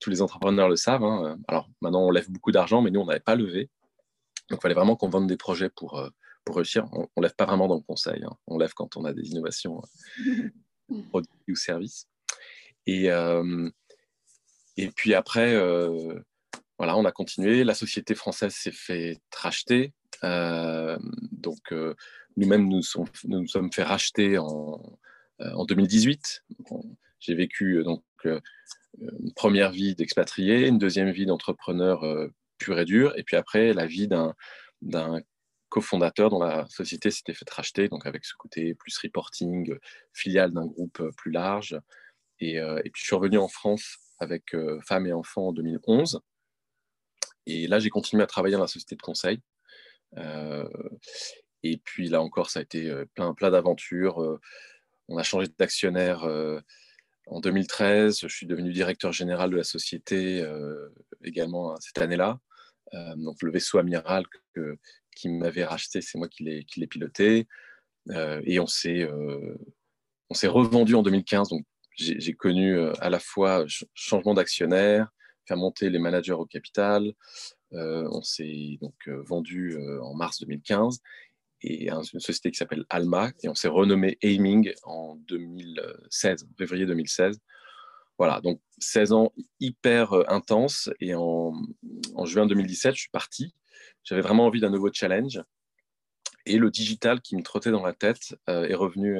tous 0.00 0.10
les 0.10 0.20
entrepreneurs 0.20 0.68
le 0.68 0.74
savent. 0.74 1.04
Hein. 1.04 1.38
Alors 1.46 1.70
maintenant, 1.80 2.06
on 2.06 2.10
lève 2.10 2.28
beaucoup 2.28 2.50
d'argent, 2.50 2.82
mais 2.82 2.90
nous, 2.90 3.00
on 3.00 3.06
n'avait 3.06 3.20
pas 3.20 3.36
levé. 3.36 3.70
Donc, 4.50 4.58
il 4.58 4.62
fallait 4.62 4.74
vraiment 4.74 4.96
qu'on 4.96 5.10
vende 5.10 5.28
des 5.28 5.36
projets 5.36 5.70
pour, 5.70 6.10
pour 6.44 6.56
réussir. 6.56 6.86
On 6.92 7.08
ne 7.16 7.22
lève 7.22 7.34
pas 7.34 7.46
vraiment 7.46 7.68
dans 7.68 7.76
le 7.76 7.82
conseil. 7.82 8.22
Hein. 8.24 8.36
On 8.46 8.58
lève 8.58 8.74
quand 8.74 8.96
on 8.96 9.04
a 9.04 9.12
des 9.12 9.30
innovations 9.30 9.82
euh, 10.26 10.50
produits 11.10 11.30
ou 11.48 11.56
services. 11.56 12.08
Et, 12.86 13.10
euh, 13.10 13.70
et 14.76 14.88
puis 14.88 15.14
après, 15.14 15.54
euh, 15.54 16.20
voilà, 16.78 16.96
on 16.96 17.04
a 17.04 17.12
continué. 17.12 17.64
La 17.64 17.74
société 17.74 18.14
française 18.14 18.54
s'est 18.54 18.72
fait 18.72 19.20
racheter. 19.34 19.92
donc, 20.22 21.72
nous-mêmes, 22.36 22.68
nous, 22.68 22.80
nous, 23.24 23.46
sommes 23.46 23.72
fait 23.72 23.82
racheter 23.82 24.38
en, 24.38 24.98
en 25.38 25.64
2018. 25.64 26.44
J'ai 27.20 27.34
vécu 27.34 27.84
donc 27.84 28.02
une 28.24 29.32
première 29.34 29.70
vie 29.70 29.94
d'expatrié, 29.94 30.66
une 30.66 30.78
deuxième 30.78 31.10
vie 31.10 31.26
d'entrepreneur 31.26 32.04
pur 32.58 32.78
et 32.80 32.84
dur, 32.84 33.12
et 33.16 33.22
puis 33.22 33.36
après 33.36 33.72
la 33.74 33.86
vie 33.86 34.08
d'un 34.08 34.34
cofondateur 35.72 36.28
dont 36.28 36.38
la 36.38 36.66
société 36.68 37.10
s'était 37.10 37.32
fait 37.32 37.48
racheter, 37.48 37.88
donc 37.88 38.04
avec 38.04 38.26
ce 38.26 38.34
côté 38.38 38.74
plus 38.74 38.96
reporting, 38.98 39.74
filiale 40.12 40.52
d'un 40.52 40.66
groupe 40.66 41.02
plus 41.16 41.30
large. 41.30 41.80
Et, 42.40 42.56
et, 42.56 42.90
puis 42.90 43.00
je 43.00 43.06
suis 43.06 43.16
revenu 43.16 43.38
en 43.38 43.48
France 43.48 43.96
avec 44.18 44.54
Femmes 44.86 45.06
et 45.06 45.14
Enfants 45.14 45.48
en 45.48 45.52
2011. 45.52 46.20
Et 47.46 47.66
là, 47.66 47.78
j'ai 47.78 47.88
continué 47.88 48.22
à 48.22 48.26
travailler 48.26 48.54
dans 48.54 48.60
la 48.60 48.68
société 48.68 48.96
de 48.96 49.02
conseil. 49.02 49.40
et 51.62 51.78
puis 51.78 52.08
là 52.08 52.20
encore, 52.20 52.50
ça 52.50 52.58
a 52.60 52.62
été 52.62 52.92
plein, 53.14 53.32
plein 53.32 53.50
d'aventures. 53.50 54.18
on 55.08 55.16
a 55.16 55.22
changé 55.22 55.48
d'actionnaire 55.58 56.28
en 57.28 57.40
2013. 57.40 58.20
Je 58.20 58.28
suis 58.28 58.46
devenu 58.46 58.72
directeur 58.72 59.12
général 59.12 59.50
de 59.50 59.56
la 59.56 59.64
société 59.64 60.46
également 61.24 61.72
hein, 61.72 61.78
cette 61.80 62.02
année-là. 62.02 62.38
donc 63.16 63.40
le 63.40 63.50
vaisseau 63.50 63.78
amiral 63.78 64.24
qui 65.14 65.28
m'avait 65.28 65.64
racheté, 65.64 66.00
c'est 66.00 66.18
moi 66.18 66.28
qui 66.28 66.44
l'ai 66.44 66.86
piloté. 66.86 67.46
et 68.10 68.58
on 68.60 68.66
s'est 68.66 69.06
revendu 70.44 70.94
en 70.94 71.02
2015. 71.02 71.48
Donc 71.48 71.64
j'ai 71.96 72.34
connu 72.34 72.78
à 73.00 73.10
la 73.10 73.18
fois 73.18 73.64
changement 73.94 74.34
d'actionnaire, 74.34 75.08
faire 75.46 75.56
monter 75.56 75.90
les 75.90 75.98
managers 75.98 76.32
au 76.32 76.46
capital. 76.46 77.12
Euh, 77.74 78.06
on 78.10 78.22
s'est 78.22 78.78
donc 78.80 78.94
euh, 79.08 79.22
vendu 79.22 79.74
euh, 79.76 80.02
en 80.02 80.14
mars 80.14 80.40
2015 80.40 81.00
et 81.62 81.88
une 81.90 82.20
société 82.20 82.50
qui 82.50 82.58
s'appelle 82.58 82.84
Alma 82.90 83.30
et 83.42 83.48
on 83.48 83.54
s'est 83.54 83.68
renommé 83.68 84.18
Aiming 84.20 84.72
en 84.82 85.14
2016, 85.28 86.48
février 86.58 86.86
2016. 86.86 87.38
Voilà, 88.18 88.40
donc 88.40 88.60
16 88.78 89.12
ans 89.12 89.32
hyper 89.60 90.12
intenses 90.28 90.90
et 91.00 91.14
en, 91.14 91.54
juin 92.24 92.46
2017, 92.46 92.94
je 92.94 93.00
suis 93.02 93.10
parti. 93.10 93.54
J'avais 94.04 94.20
vraiment 94.20 94.46
envie 94.46 94.60
d'un 94.60 94.70
nouveau 94.70 94.90
challenge 94.92 95.42
et 96.44 96.58
le 96.58 96.70
digital 96.70 97.20
qui 97.20 97.36
me 97.36 97.42
trottait 97.42 97.70
dans 97.70 97.84
la 97.84 97.92
tête 97.92 98.34
est 98.48 98.74
revenu 98.74 99.16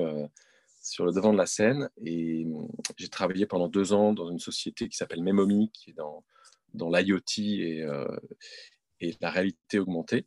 sur 0.83 1.07
le 1.07 1.13
devant 1.13 1.33
de 1.33 1.39
la 1.39 1.47
scène. 1.47 1.89
Et 2.05 2.45
hum, 2.45 2.69
j'ai 2.97 3.09
travaillé 3.09 3.47
pendant 3.47 3.69
deux 3.69 3.93
ans 3.93 4.13
dans 4.13 4.31
une 4.31 4.41
société 4.41 4.89
qui 4.89 4.97
s'appelle 4.97 5.23
Memomi, 5.23 5.71
qui 5.73 5.91
est 5.91 5.95
dans, 5.95 6.25
dans 6.75 6.91
l'IoT 6.91 7.21
et, 7.39 7.83
euh, 7.83 8.17
et, 9.01 9.17
la 9.21 9.31
réalité 9.31 9.79
augmentée. 9.79 10.27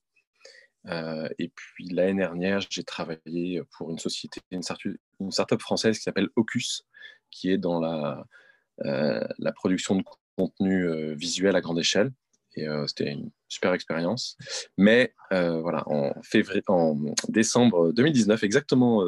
Euh, 0.88 1.28
et 1.40 1.50
puis 1.50 1.90
l'année 1.90 2.22
dernière, 2.22 2.62
j'ai 2.70 2.84
travaillé 2.84 3.62
pour 3.78 3.92
une 3.92 4.00
société, 4.00 4.42
une, 4.52 4.62
startup 4.62 5.62
française 5.62 5.98
qui 5.98 6.04
s'appelle 6.04 6.30
Ocus, 6.36 6.86
qui 7.32 7.50
est 7.50 7.58
dans 7.58 7.84
euh, 7.84 9.28
la 9.40 9.52
production 9.52 9.96
de 9.96 10.04
contenu 10.38 11.16
visuel 11.16 11.56
à 11.56 11.62
grande 11.62 11.80
échelle. 11.80 12.12
Et 12.58 12.68
c'était 12.88 13.12
une 13.12 13.32
super 13.48 13.74
expérience. 13.74 14.38
Mais 14.78 15.14
voilà, 15.32 15.84
en, 15.88 16.14
février, 16.24 16.64
en 16.68 16.96
décembre 17.30 17.92
2019, 17.92 18.44
exactement 18.44 19.04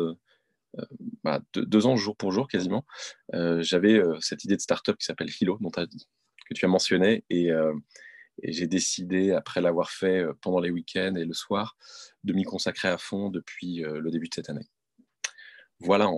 euh, 0.80 0.86
bah, 1.24 1.42
deux, 1.54 1.86
ans 1.86 1.96
jour 1.96 2.16
pour 2.16 2.32
jour 2.32 2.48
quasiment, 2.48 2.86
euh, 3.34 3.62
j'avais 3.62 3.94
euh, 3.94 4.20
cette 4.22 4.44
idée 4.44 4.56
de 4.56 4.62
start-up 4.62 4.98
qui 4.98 5.06
s'appelle 5.06 5.30
Hilo, 5.42 5.58
dont 5.62 5.72
que 5.72 6.54
tu 6.54 6.66
as 6.66 6.68
mentionné, 6.68 7.24
et, 7.30 7.50
j'ai 8.44 8.68
décidé, 8.68 9.32
après 9.32 9.62
l'avoir 9.62 9.90
fait 9.90 10.24
pendant 10.42 10.60
les 10.60 10.70
week-ends 10.70 11.16
et 11.16 11.26
le 11.26 11.34
soir, 11.34 11.76
de 12.24 12.34
m'y 12.34 12.44
consacrer 12.44 12.88
à 12.88 13.00
fond 13.00 13.30
depuis 13.30 13.78
le 13.78 14.12
début 14.12 14.30
de 14.30 14.36
cette 14.36 14.52
année. 14.52 14.68
Voilà. 15.80 16.12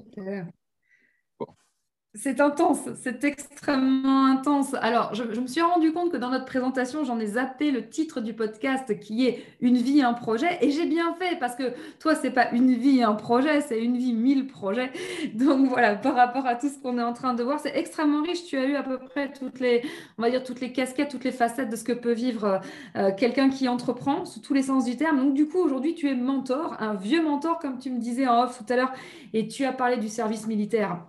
C'est 2.21 2.41
intense, 2.41 2.89
c'est 3.01 3.23
extrêmement 3.23 4.25
intense. 4.25 4.73
Alors, 4.81 5.15
je, 5.15 5.23
me 5.23 5.47
suis 5.47 5.61
rendu 5.61 5.93
compte 5.93 6.11
que 6.11 6.17
dans 6.17 6.29
notre 6.29 6.43
présentation, 6.43 7.05
j'en 7.05 7.17
ai 7.17 7.27
zappé 7.27 7.71
le 7.71 7.88
titre 7.88 8.19
du 8.19 8.33
podcast 8.33 8.99
qui 8.99 9.25
est 9.25 9.45
Une 9.61 9.77
vie, 9.77 10.01
un 10.01 10.13
projet. 10.13 10.57
Et 10.59 10.71
j'ai 10.71 10.85
bien 10.85 11.13
fait 11.13 11.39
parce 11.39 11.55
que 11.55 11.71
toi, 11.97 12.15
c'est 12.15 12.31
pas 12.31 12.51
une 12.51 12.73
vie, 12.73 13.03
un 13.03 13.13
projet, 13.13 13.61
c'est 13.61 13.81
une 13.81 13.95
vie, 13.95 14.11
mille 14.11 14.47
projets. 14.47 14.91
Donc 15.33 15.69
voilà, 15.69 15.95
par 15.95 16.13
rapport 16.13 16.45
à 16.45 16.55
tout 16.55 16.67
ce 16.67 16.77
qu'on 16.77 16.97
est 16.97 17.03
en 17.03 17.13
train 17.13 17.35
de 17.35 17.41
voir, 17.41 17.61
c'est 17.61 17.77
extrêmement 17.77 18.21
riche. 18.21 18.43
Tu 18.43 18.57
as 18.57 18.65
eu 18.65 18.75
à 18.75 18.83
peu 18.83 18.97
près 18.97 19.31
toutes 19.31 19.61
les, 19.61 19.83
on 20.17 20.21
va 20.21 20.29
dire, 20.29 20.43
toutes 20.43 20.59
les 20.59 20.73
casquettes, 20.73 21.09
toutes 21.09 21.23
les 21.23 21.31
facettes 21.31 21.69
de 21.69 21.77
ce 21.77 21.85
que 21.85 21.93
peut 21.93 22.11
vivre 22.11 22.59
euh, 22.97 23.11
quelqu'un 23.15 23.49
qui 23.49 23.69
entreprend, 23.69 24.25
sous 24.25 24.41
tous 24.41 24.53
les 24.53 24.63
sens 24.63 24.83
du 24.83 24.97
terme. 24.97 25.19
Donc 25.23 25.35
du 25.35 25.47
coup, 25.47 25.59
aujourd'hui, 25.59 25.95
tu 25.95 26.09
es 26.09 26.15
mentor, 26.15 26.75
un 26.81 26.95
vieux 26.95 27.23
mentor, 27.23 27.59
comme 27.59 27.77
tu 27.77 27.89
me 27.89 27.99
disais 27.99 28.27
en 28.27 28.43
off 28.43 28.57
tout 28.57 28.73
à 28.73 28.75
l'heure, 28.75 28.91
et 29.31 29.47
tu 29.47 29.63
as 29.63 29.71
parlé 29.71 29.95
du 29.95 30.09
service 30.09 30.47
militaire. 30.47 30.99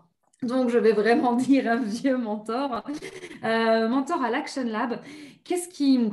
Donc, 0.43 0.71
je 0.71 0.79
vais 0.79 0.93
vraiment 0.93 1.35
dire 1.37 1.71
un 1.71 1.83
vieux 1.83 2.17
mentor. 2.17 2.85
Euh, 3.45 3.89
mentor 3.89 4.23
à 4.23 4.31
l'Action 4.31 4.65
Lab. 4.65 5.01
Qu'est-ce 5.45 5.69
qui, 5.69 6.11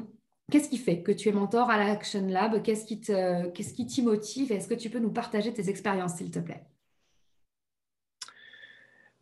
qu'est-ce 0.51 0.69
qui 0.69 0.77
fait 0.77 1.01
que 1.01 1.11
tu 1.11 1.29
es 1.29 1.31
mentor 1.31 1.69
à 1.69 1.77
l'Action 1.77 2.27
Lab? 2.27 2.61
Qu'est-ce 2.61 2.85
qui, 2.85 2.99
te, 2.99 3.47
qu'est-ce 3.49 3.73
qui 3.73 3.85
t'y 3.85 4.01
motive? 4.01 4.51
Est-ce 4.51 4.67
que 4.67 4.73
tu 4.73 4.89
peux 4.89 4.99
nous 4.99 5.11
partager 5.11 5.53
tes 5.53 5.69
expériences, 5.69 6.15
s'il 6.15 6.31
te 6.31 6.39
plaît? 6.39 6.65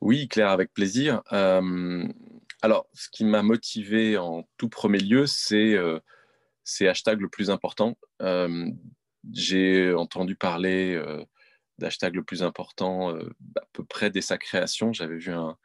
Oui, 0.01 0.27
Claire, 0.27 0.49
avec 0.49 0.73
plaisir. 0.73 1.21
Euh, 1.31 2.07
alors, 2.61 2.87
ce 2.93 3.09
qui 3.09 3.25
m'a 3.25 3.43
motivé 3.43 4.17
en 4.17 4.47
tout 4.57 4.69
premier 4.69 4.99
lieu, 4.99 5.25
c'est, 5.25 5.73
euh, 5.75 5.99
c'est 6.63 6.87
hashtag 6.87 7.21
le 7.21 7.29
plus 7.29 7.49
important. 7.49 7.97
j'ai 9.31 9.93
entendu 9.93 10.35
parler 10.35 11.01
d'hashtag 11.77 12.15
le 12.15 12.23
plus 12.23 12.43
important 12.43 13.15
à 13.15 13.65
peu 13.73 13.83
près 13.83 14.09
dès 14.09 14.21
sa 14.21 14.37
création. 14.37 14.93
J'avais 14.93 15.17
vu 15.17 15.31
un, 15.31 15.57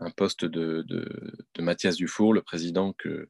un 0.00 0.10
poste 0.10 0.44
de, 0.44 0.82
de, 0.82 1.62
Mathias 1.62 1.96
Dufour, 1.96 2.32
le 2.34 2.42
président, 2.42 2.92
que, 2.92 3.28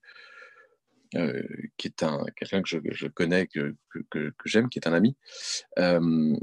euh, 1.14 1.42
qui 1.76 1.88
est 1.88 2.02
un, 2.02 2.24
quelqu'un 2.36 2.62
que 2.62 2.68
je, 2.92 3.06
connais, 3.08 3.46
que, 3.46 3.74
que, 4.10 4.32
j'aime, 4.44 4.68
qui 4.68 4.78
est 4.78 4.88
un 4.88 4.92
ami. 4.92 5.16
Euh, 5.78 6.36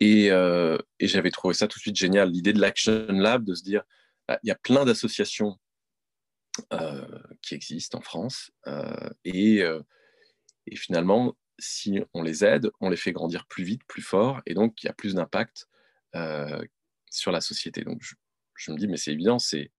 et, 0.00 0.30
euh, 0.30 0.78
et 1.00 1.08
j'avais 1.08 1.30
trouvé 1.30 1.54
ça 1.54 1.66
tout 1.66 1.78
de 1.78 1.82
suite 1.82 1.96
génial, 1.96 2.30
l'idée 2.30 2.52
de 2.52 2.60
l'Action 2.60 3.06
Lab, 3.08 3.44
de 3.44 3.54
se 3.54 3.62
dire, 3.62 3.82
bah, 4.28 4.38
il 4.42 4.48
y 4.48 4.52
a 4.52 4.56
plein 4.56 4.84
d'associations 4.84 5.58
qui 7.42 7.54
existent 7.54 7.98
en 7.98 8.00
France, 8.00 8.50
et, 9.24 9.58
et 9.58 10.76
finalement, 10.76 11.36
si 11.58 12.00
on 12.14 12.22
les 12.22 12.44
aide, 12.44 12.70
on 12.80 12.90
les 12.90 12.96
fait 12.96 13.12
grandir 13.12 13.46
plus 13.46 13.64
vite, 13.64 13.82
plus 13.86 14.02
fort, 14.02 14.40
et 14.46 14.54
donc 14.54 14.82
il 14.82 14.86
y 14.86 14.88
a 14.88 14.92
plus 14.92 15.14
d'impact 15.14 15.68
euh, 16.14 16.62
sur 17.10 17.32
la 17.32 17.40
société. 17.40 17.82
Donc 17.82 18.02
je, 18.54 18.70
me 18.70 18.76
dis, 18.76 18.88
mais 18.88 18.96
c'est 18.96 19.12
évident, 19.12 19.38
c'est 19.38 19.70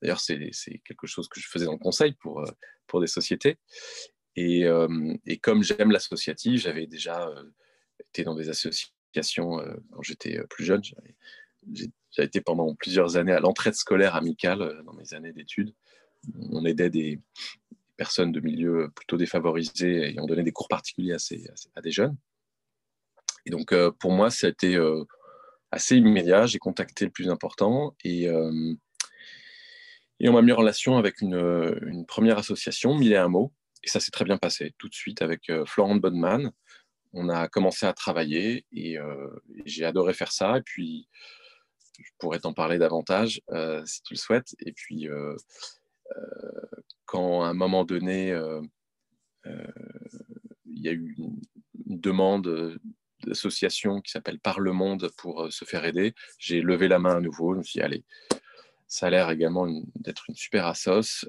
d'ailleurs 0.00 0.20
c'est 0.20 0.38
quelque 0.84 1.06
chose 1.06 1.28
que 1.28 1.40
je 1.40 1.48
faisais 1.48 1.66
dans 1.66 1.72
le 1.72 1.78
conseil 1.78 2.12
pour, 2.12 2.40
euh, 2.40 2.50
pour 2.86 3.00
des 3.00 3.06
sociétés. 3.06 3.58
Et, 4.36 4.64
euh, 4.64 5.14
et 5.26 5.38
comme 5.38 5.62
j'aime 5.62 5.90
l'associatif, 5.90 6.60
j'avais 6.62 6.86
déjà 6.86 7.28
été 7.98 8.24
dans 8.24 8.34
des 8.34 8.48
associations 8.48 8.92
quand 9.90 10.02
j'étais 10.02 10.38
plus 10.48 10.64
jeune. 10.64 10.82
J'ai 11.72 11.90
été 12.18 12.40
pendant 12.40 12.74
plusieurs 12.76 13.16
années 13.16 13.32
à 13.32 13.40
l'entraide 13.40 13.74
scolaire 13.74 14.14
amicale 14.14 14.82
dans 14.84 14.92
mes 14.92 15.12
années 15.12 15.32
d'études. 15.32 15.74
On 16.50 16.64
aidait 16.64 16.90
des, 16.90 17.20
personnes 17.98 18.32
de 18.32 18.40
milieux 18.40 18.90
plutôt 18.94 19.18
défavorisés 19.18 20.08
ayant 20.08 20.24
donné 20.24 20.42
des 20.42 20.52
cours 20.52 20.68
particuliers 20.68 21.16
à, 21.74 21.80
des 21.82 21.90
jeunes. 21.90 22.16
Et 23.44 23.50
donc, 23.50 23.72
euh, 23.72 23.90
pour 23.90 24.12
moi, 24.12 24.30
ça 24.30 24.46
a 24.46 24.50
été 24.50 24.76
euh, 24.76 25.04
assez 25.72 25.96
immédiat. 25.96 26.46
J'ai 26.46 26.58
contacté 26.58 27.04
le 27.04 27.10
plus 27.10 27.28
important 27.28 27.94
et, 28.04 28.28
euh, 28.28 28.72
et 30.20 30.28
on 30.28 30.32
m'a 30.32 30.42
mis 30.42 30.52
en 30.52 30.56
relation 30.56 30.96
avec 30.96 31.20
une, 31.20 32.06
première 32.06 32.38
association, 32.38 32.94
Mille 32.94 33.12
et 33.12 33.16
un 33.16 33.28
mots. 33.28 33.52
Et 33.82 33.88
ça 33.88 34.00
s'est 34.00 34.10
très 34.10 34.24
bien 34.24 34.38
passé 34.38 34.74
tout 34.78 34.88
de 34.88 34.94
suite 34.94 35.20
avec 35.22 35.50
Florent 35.66 35.96
Bodman. 35.96 36.52
On 37.12 37.28
a 37.28 37.48
commencé 37.48 37.86
à 37.86 37.92
travailler 37.92 38.66
et, 38.72 38.94
et 38.94 39.62
j'ai 39.66 39.84
adoré 39.84 40.14
faire 40.14 40.32
ça. 40.32 40.58
Et 40.58 40.62
puis, 40.62 41.08
je 41.96 42.10
pourrais 42.18 42.40
t'en 42.40 42.52
parler 42.52 42.78
davantage 42.78 43.40
si 43.84 44.02
tu 44.02 44.14
le 44.14 44.18
souhaites. 44.18 44.56
Et 44.58 44.72
puis, 44.72 45.08
quand 47.08 47.42
à 47.42 47.48
un 47.48 47.54
moment 47.54 47.84
donné, 47.84 48.32
euh, 48.32 48.60
euh, 49.46 49.66
il 50.66 50.82
y 50.82 50.88
a 50.88 50.92
eu 50.92 51.14
une, 51.18 51.40
demande 51.86 52.78
d'association 53.24 54.02
qui 54.02 54.10
s'appelle 54.10 54.38
Par 54.38 54.60
le 54.60 54.72
Monde 54.72 55.10
pour 55.16 55.44
euh, 55.44 55.50
se 55.50 55.64
faire 55.64 55.86
aider, 55.86 56.14
j'ai 56.38 56.60
levé 56.60 56.86
la 56.86 56.98
main 56.98 57.16
à 57.16 57.20
nouveau. 57.20 57.54
Je 57.54 57.58
me 57.58 57.62
suis 57.62 57.78
dit, 57.78 57.82
allez, 57.82 58.04
ça 58.86 59.06
a 59.06 59.10
l'air 59.10 59.30
également 59.30 59.66
d'être 59.96 60.28
une 60.28 60.36
super 60.36 60.66
assos. 60.66 61.24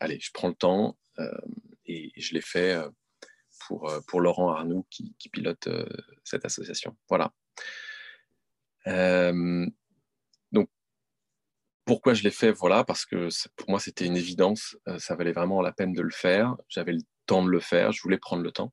allez, 0.00 0.18
je 0.18 0.30
prends 0.32 0.48
le 0.48 0.54
temps 0.54 0.96
et 1.84 2.10
je 2.16 2.32
l'ai 2.32 2.40
fait 2.40 2.82
pour, 3.66 3.92
pour 4.08 4.22
Laurent 4.22 4.50
Arnoux 4.50 4.86
qui, 4.88 5.14
qui 5.18 5.28
pilote 5.28 5.68
cette 6.24 6.46
association. 6.46 6.96
Voilà. 7.10 7.32
Pourquoi 11.84 12.14
je 12.14 12.22
l'ai 12.22 12.30
fait 12.30 12.52
Voilà, 12.52 12.84
parce 12.84 13.04
que 13.04 13.28
pour 13.56 13.70
moi, 13.70 13.80
c'était 13.80 14.06
une 14.06 14.16
évidence. 14.16 14.76
Euh, 14.88 14.98
ça 14.98 15.16
valait 15.16 15.32
vraiment 15.32 15.60
la 15.60 15.72
peine 15.72 15.92
de 15.92 16.02
le 16.02 16.10
faire. 16.10 16.56
J'avais 16.68 16.92
le 16.92 17.00
temps 17.26 17.42
de 17.42 17.48
le 17.48 17.58
faire. 17.60 17.90
Je 17.92 18.00
voulais 18.02 18.18
prendre 18.18 18.42
le 18.42 18.52
temps. 18.52 18.72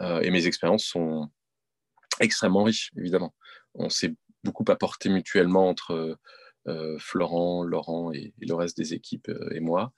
Euh, 0.00 0.20
et 0.20 0.30
mes 0.30 0.46
expériences 0.46 0.84
sont 0.84 1.30
extrêmement 2.20 2.64
riches, 2.64 2.90
évidemment. 2.98 3.34
On 3.74 3.88
s'est 3.88 4.14
beaucoup 4.42 4.64
apporté 4.68 5.08
mutuellement 5.08 5.68
entre 5.68 6.18
euh, 6.68 6.98
Florent, 6.98 7.62
Laurent 7.62 8.12
et, 8.12 8.34
le 8.38 8.54
reste 8.54 8.76
des 8.76 8.92
équipes 8.92 9.30
et 9.52 9.60
moi. 9.60 9.92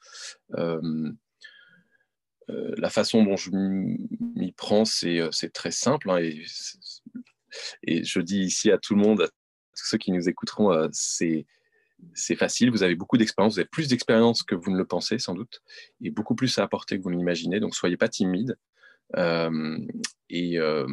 la 2.49 2.91
façon 2.91 3.25
dont 3.25 3.37
je 3.37 3.51
m'y 3.51 4.53
prends, 4.53 4.85
c'est 4.85 5.53
très 5.53 5.73
simple. 5.73 6.11
Hein, 6.11 6.19
et, 7.83 8.05
je 8.05 8.21
dis 8.21 8.41
ici 8.41 8.71
à 8.71 8.79
tout 8.79 8.95
le 8.95 9.03
monde, 9.03 9.23
à 9.23 9.27
tous 9.27 9.87
ceux 9.89 9.99
qui 9.99 10.13
nous 10.13 10.29
écouteront, 10.29 10.89
c'est 10.93 11.45
c'est 12.15 12.37
facile, 12.37 12.71
vous 12.71 12.83
avez 12.83 12.95
beaucoup 12.95 13.17
d'expérience, 13.17 13.55
vous 13.55 13.61
avez 13.61 13.69
plus 13.69 13.89
d'expérience 13.89 14.43
que 14.43 14.55
vous 14.55 14.71
ne 14.71 14.77
le 14.77 14.85
pensez 14.85 15.19
sans 15.19 15.35
doute, 15.35 15.63
et 16.03 16.11
beaucoup 16.11 16.35
plus 16.35 16.59
à 16.59 16.63
apporter 16.63 16.99
que 16.99 17.03
vous 17.03 17.11
l'imaginez, 17.11 17.61
donc 17.61 17.75
soyez 17.75 17.97
pas 17.97 18.09
timide. 18.09 18.59
Euh, 19.17 19.79
et, 20.29 20.59
euh, 20.59 20.87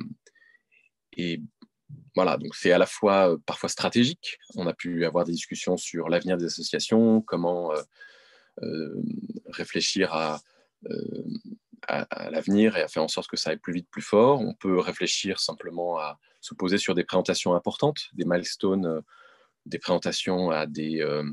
et, 1.17 1.41
voilà, 2.15 2.37
donc 2.37 2.55
c'est 2.55 2.71
à 2.71 2.77
la 2.77 2.85
fois 2.85 3.31
euh, 3.31 3.37
parfois 3.45 3.69
stratégique, 3.69 4.37
on 4.55 4.67
a 4.67 4.73
pu 4.73 5.05
avoir 5.05 5.25
des 5.25 5.31
discussions 5.31 5.77
sur 5.77 6.09
l'avenir 6.09 6.37
des 6.37 6.45
associations, 6.45 7.21
comment 7.21 7.71
réfléchir 9.47 10.13
à, 10.13 10.39
à, 11.87 12.29
l'avenir 12.29 12.77
et 12.77 12.83
à 12.83 12.87
faire 12.87 13.03
en 13.03 13.07
sorte 13.07 13.27
que 13.27 13.37
ça 13.37 13.49
aille 13.49 13.57
plus 13.57 13.73
vite, 13.73 13.89
plus 13.89 14.03
fort. 14.03 14.41
On 14.41 14.53
peut 14.53 14.79
réfléchir 14.79 15.39
simplement 15.39 15.97
à 15.97 16.19
se 16.39 16.53
poser 16.53 16.77
sur 16.77 16.93
des 16.93 17.03
présentations 17.03 17.55
importantes, 17.55 18.09
des 18.13 18.25
milestones 18.25 19.01
des 19.65 19.79
présentations 19.79 20.49
à 20.49 20.65
des, 20.65 21.01
euh, 21.01 21.29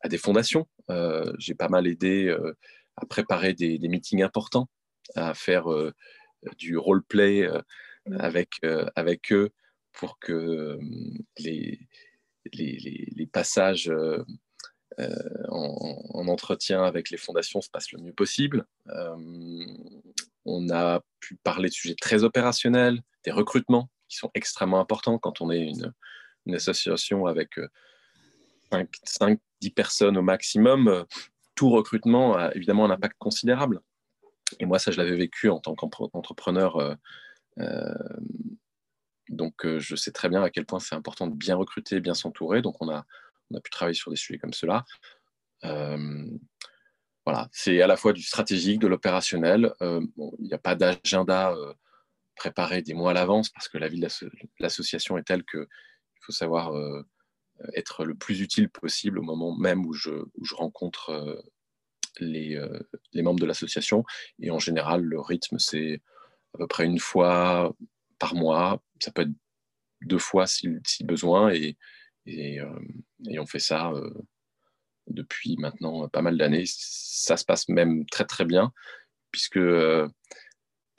à 0.00 0.08
des 0.08 0.18
fondations. 0.18 0.68
Euh, 0.90 1.32
j'ai 1.38 1.54
pas 1.54 1.68
mal 1.68 1.86
aidé 1.86 2.26
euh, 2.26 2.56
à 2.96 3.06
préparer 3.06 3.54
des, 3.54 3.78
des, 3.78 3.88
meetings 3.88 4.22
importants, 4.22 4.68
à 5.14 5.34
faire 5.34 5.66
du 6.58 6.76
role-play 6.76 7.48
mmh. 8.06 8.20
avec, 8.20 8.50
avec 8.94 9.32
eux 9.32 9.50
pour 9.92 10.18
que 10.18 10.78
les, 11.38 11.80
les, 12.52 13.08
les, 13.16 13.26
passages 13.26 13.90
en, 15.48 16.28
entretien 16.28 16.82
avec 16.84 17.10
les 17.10 17.16
fondations 17.16 17.60
se 17.60 17.70
passent 17.70 17.92
le 17.92 18.02
mieux 18.02 18.12
possible. 18.12 18.66
on 20.44 20.68
a 20.70 21.00
pu 21.20 21.36
parler 21.36 21.70
de 21.70 21.74
sujets 21.74 21.96
très 21.98 22.22
opérationnels, 22.22 23.00
des 23.24 23.32
recrutements 23.32 23.88
qui 24.08 24.18
sont 24.18 24.30
extrêmement 24.34 24.80
importants 24.80 25.18
quand 25.18 25.40
on 25.40 25.50
est 25.50 25.60
une, 25.60 25.94
une 26.46 26.54
association 26.54 27.26
avec 27.26 27.58
5-10 28.72 29.38
euh, 29.64 29.70
personnes 29.74 30.16
au 30.16 30.22
maximum, 30.22 30.88
euh, 30.88 31.04
tout 31.54 31.70
recrutement 31.70 32.36
a 32.36 32.54
évidemment 32.54 32.86
un 32.86 32.90
impact 32.90 33.16
considérable. 33.18 33.80
Et 34.58 34.66
moi, 34.66 34.78
ça, 34.78 34.90
je 34.90 34.98
l'avais 34.98 35.16
vécu 35.16 35.48
en 35.48 35.60
tant 35.60 35.74
qu'entrepreneur. 35.74 36.98
Euh, 37.58 37.94
donc, 39.28 39.54
je 39.64 39.94
sais 39.94 40.10
très 40.10 40.28
bien 40.28 40.42
à 40.42 40.50
quel 40.50 40.66
point 40.66 40.80
c'est 40.80 40.96
important 40.96 41.28
de 41.28 41.36
bien 41.36 41.54
recruter, 41.54 42.00
bien 42.00 42.14
s'entourer. 42.14 42.62
Donc, 42.62 42.76
on 42.80 42.88
a, 42.88 43.04
on 43.50 43.56
a 43.56 43.60
pu 43.60 43.70
travailler 43.70 43.94
sur 43.94 44.10
des 44.10 44.16
sujets 44.16 44.38
comme 44.38 44.52
cela. 44.52 44.84
voilà, 45.62 47.48
c'est 47.52 47.80
à 47.80 47.86
la 47.86 47.96
fois 47.96 48.12
du 48.12 48.22
stratégique, 48.22 48.80
de 48.80 48.88
l'opérationnel. 48.88 49.72
il 49.80 50.08
n'y 50.40 50.54
a 50.54 50.58
pas 50.58 50.74
d'agenda 50.74 51.54
préparé 52.34 52.82
des 52.82 52.94
mois 52.94 53.10
à 53.10 53.14
l'avance 53.14 53.50
parce 53.50 53.68
que 53.68 53.78
la 53.78 53.86
vie 53.86 54.00
de 54.00 54.08
l'association 54.58 55.16
est 55.18 55.22
telle 55.22 55.44
que 55.44 55.68
il 56.20 56.24
faut 56.26 56.32
savoir 56.32 56.74
euh, 56.74 57.02
être 57.74 58.04
le 58.04 58.14
plus 58.14 58.40
utile 58.40 58.68
possible 58.68 59.18
au 59.18 59.22
moment 59.22 59.56
même 59.56 59.86
où 59.86 59.92
je, 59.92 60.10
rencontre 60.52 61.10
euh, 61.10 61.40
les, 62.18 62.56
euh, 62.56 62.80
les, 63.12 63.22
membres 63.22 63.40
de 63.40 63.46
l'association. 63.46 64.04
Et 64.40 64.50
en 64.50 64.58
général, 64.58 65.02
le 65.02 65.20
rythme, 65.20 65.58
c'est 65.58 66.02
à 66.54 66.58
peu 66.58 66.66
près 66.66 66.84
une 66.84 66.98
fois 66.98 67.74
par 68.18 68.34
mois. 68.34 68.82
Ça 69.00 69.10
peut 69.12 69.22
être 69.22 69.32
deux 70.02 70.18
fois 70.18 70.46
si, 70.46 70.68
besoin. 71.04 71.52
Et, 71.52 71.76
et, 72.26 72.60
on 73.38 73.46
fait 73.46 73.58
ça 73.58 73.92
depuis 75.06 75.56
maintenant 75.56 76.08
pas 76.08 76.22
mal 76.22 76.36
d'années. 76.36 76.64
Ça 76.66 77.36
se 77.36 77.44
passe 77.44 77.68
même 77.68 78.04
très 78.06 78.24
très 78.24 78.44
bien, 78.44 78.72
puisque 79.30 79.60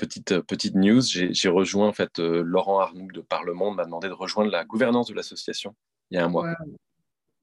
petite, 0.01 0.41
petite 0.41 0.75
news, 0.75 1.01
j'ai 1.01 1.49
rejoint 1.49 1.87
en 1.87 1.93
fait 1.93 2.19
euh, 2.19 2.41
Laurent 2.43 2.79
Arnoux 2.79 3.11
de 3.11 3.21
Parlement 3.21 3.69
m'a 3.71 3.85
demandé 3.85 4.07
de 4.07 4.13
rejoindre 4.13 4.51
la 4.51 4.65
gouvernance 4.65 5.07
de 5.07 5.13
l'association 5.13 5.75
il 6.09 6.15
y 6.15 6.17
a 6.17 6.25
un 6.25 6.27
mois. 6.27 6.55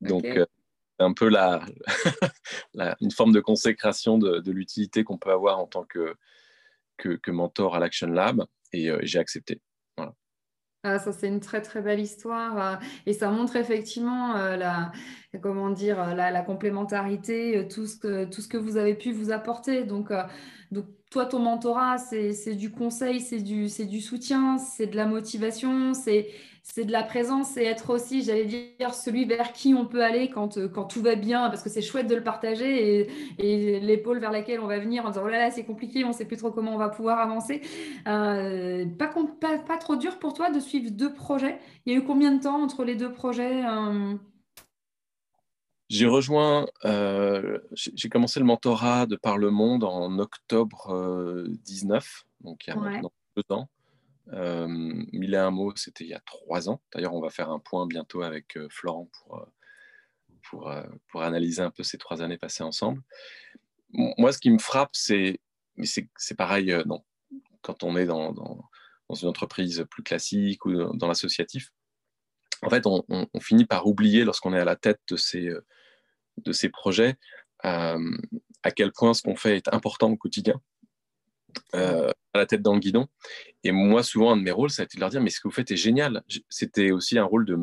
Donc, 0.01 0.25
euh, 0.25 0.45
un 0.99 1.13
peu 1.13 1.29
la, 1.31 1.65
une 3.01 3.13
forme 3.13 3.33
de 3.33 3.41
consécration 3.41 4.19
de, 4.19 4.51
l'utilité 4.51 5.05
qu'on 5.05 5.19
peut 5.19 5.31
avoir 5.31 5.59
en 5.59 5.67
tant 5.67 5.85
que, 5.85 6.17
que, 6.97 7.31
mentor 7.31 7.77
à 7.77 7.79
l'Action 7.79 8.09
Lab 8.09 8.45
et 8.73 8.91
euh, 8.91 8.99
j'ai 9.03 9.21
accepté. 9.21 9.61
Ah, 10.85 10.99
ça, 10.99 11.13
c'est 11.13 11.29
une 11.29 11.41
très, 11.41 11.63
très 11.63 11.81
belle 11.81 12.01
histoire. 12.01 12.81
et 13.07 13.13
ça 13.13 13.31
montre 13.31 13.57
effectivement 13.57 14.35
la, 14.35 14.93
comment 15.43 15.71
dire, 15.71 16.15
la, 16.15 16.31
la 16.31 16.43
complémentarité, 16.43 17.67
tout 17.69 17.87
ce, 17.87 17.97
que, 17.99 18.25
tout 18.25 18.41
ce 18.41 18.49
que 18.49 18.57
vous 18.57 18.77
avez 18.77 18.95
pu 18.95 19.13
vous 19.13 19.31
apporter. 19.33 19.85
Donc, 19.85 20.13
donc 20.71 20.87
toi, 21.11 21.27
ton 21.27 21.39
mentorat, 21.39 21.99
c'est 21.99 22.55
du 22.55 22.71
conseil, 22.71 23.21
c'est 23.21 23.41
du, 23.41 23.67
du 23.67 24.01
soutien, 24.01 24.59
c'est 24.59 24.87
de 24.87 24.97
la 24.97 25.07
motivation, 25.07 25.95
c'est 25.95 26.29
de 26.77 26.93
la 26.93 27.03
présence 27.03 27.57
et 27.57 27.65
être 27.65 27.91
aussi, 27.91 28.23
j'allais 28.23 28.45
dire, 28.45 28.95
celui 28.95 29.25
vers 29.25 29.53
qui 29.53 29.75
on 29.75 29.87
peut 29.87 30.03
aller 30.03 30.29
quand, 30.29 30.59
quand 30.69 30.85
tout 30.85 31.03
va 31.03 31.15
bien, 31.15 31.49
parce 31.49 31.63
que 31.63 31.71
c'est 31.71 31.83
chouette 31.83 32.07
de 32.07 32.15
le 32.15 32.23
partager 32.23 33.09
et, 33.39 33.81
l'épaule 33.81 34.19
vers 34.19 34.31
laquelle 34.31 34.61
on 34.61 34.67
va 34.67 34.79
venir 34.79 35.05
en 35.05 35.09
disant 35.09 35.23
oh 35.25 35.29
là 35.29 35.39
là, 35.39 35.51
c'est 35.51 35.65
compliqué, 35.65 36.05
on 36.05 36.09
ne 36.09 36.13
sait 36.13 36.25
plus 36.25 36.37
trop 36.37 36.51
comment 36.51 36.75
on 36.75 36.79
va 36.79 36.89
pouvoir 36.89 37.19
avancer. 37.21 37.63
Euh, 38.07 38.85
pas, 38.99 39.11
pas, 39.41 39.59
pas, 39.59 39.77
trop 39.79 39.97
dur 39.97 40.19
pour 40.19 40.35
toi 40.35 40.51
de 40.51 40.61
suivre 40.61 40.91
deux 40.91 41.13
projets? 41.13 41.59
Il 41.87 41.93
y 41.93 41.97
a 41.97 41.99
eu 41.99 42.05
combien 42.05 42.33
de 42.33 42.43
temps 42.43 42.63
entre 42.63 42.85
les 42.85 42.95
deux 42.95 43.13
projets 43.13 43.65
euh? 43.65 44.15
J'ai 45.89 46.05
rejoint, 46.05 46.67
euh, 46.85 47.61
j'ai 47.73 48.11
commencé 48.11 48.39
le 48.41 48.45
mentorat 48.45 49.07
de 49.07 49.17
Par 49.17 49.39
le 49.39 49.51
Monde 49.51 49.85
en 49.85 50.19
octobre 50.19 51.47
19, 51.65 52.05
euh, 52.05 52.45
donc 52.45 52.67
il 52.67 52.71
y 52.71 52.73
a 52.75 52.77
maintenant 52.77 53.13
deux 53.37 53.45
ans. 53.49 53.71
Euh, 54.35 54.69
Mille 54.69 55.33
et 55.33 55.39
un 55.39 55.51
mots, 55.51 55.73
c'était 55.77 56.05
il 56.05 56.11
y 56.11 56.15
a 56.15 56.21
trois 56.21 56.69
ans. 56.69 56.83
D'ailleurs, 56.93 57.15
on 57.15 57.23
va 57.23 57.31
faire 57.31 57.49
un 57.49 57.59
point 57.59 57.87
bientôt 57.87 58.21
avec 58.21 58.59
euh, 58.59 58.69
Florent 58.71 59.09
pour, 59.13 59.47
pour, 60.51 60.71
pour, 61.11 61.23
analyser 61.23 61.63
un 61.63 61.71
peu 61.71 61.83
ces 61.83 61.97
trois 61.97 62.21
années 62.21 62.37
passées 62.37 62.65
ensemble. 62.65 63.01
Moi, 63.91 64.31
ce 64.33 64.39
qui 64.39 64.51
me 64.51 64.59
frappe, 64.59 64.91
c'est, 64.93 65.41
mais 65.77 65.87
c'est 65.87 66.35
pareil 66.37 66.77
non, 66.85 67.03
quand 67.63 67.83
on 67.83 67.97
est 67.97 68.05
dans, 68.05 68.35
dans, 68.35 68.63
dans, 69.09 69.15
une 69.15 69.29
entreprise 69.29 69.87
plus 69.91 70.03
classique 70.03 70.67
ou 70.67 70.95
dans 70.95 71.09
l'associatif. 71.09 71.71
En 72.61 72.69
fait, 72.69 72.87
on, 72.87 73.03
on, 73.09 73.27
on, 73.33 73.41
finit 73.41 73.65
par 73.65 73.87
oublier 73.87 74.25
lorsqu'on 74.25 74.53
est 74.53 74.61
à 74.61 74.67
la 74.67 74.77
tête 74.77 75.01
de 75.09 75.17
ces 75.17 75.51
de 76.45 76.53
ces 76.53 76.69
projets, 76.69 77.17
euh, 77.65 78.17
à 78.63 78.71
quel 78.71 78.93
point 78.93 79.15
ce 79.15 79.23
qu'on 79.23 79.37
fait 79.37 79.57
est 79.57 79.69
important 79.73 80.11
au 80.11 80.17
quotidien, 80.17 80.61
euh, 81.75 82.11
à 82.35 82.39
la 82.39 82.47
tête 82.47 82.63
dans 82.63 82.75
le 82.75 82.81
guidon. 82.81 83.09
Et 83.65 83.73
moi, 83.73 84.03
souvent, 84.03 84.33
un 84.33 84.37
de 84.37 84.43
mes 84.43 84.51
rôles, 84.51 84.71
ça 84.71 84.83
a 84.83 84.85
été 84.85 84.97
de 84.97 85.01
leur 85.01 85.11
dire, 85.11 85.21
mais 85.21 85.31
ce 85.31 85.41
que 85.41 85.49
vous 85.49 85.55
faites 85.55 85.71
est 85.71 85.77
génial. 85.77 86.23
C'était 86.49 86.91
aussi 86.91 87.19
un 87.19 87.25
rôle 87.25 87.45
de, 87.45 87.57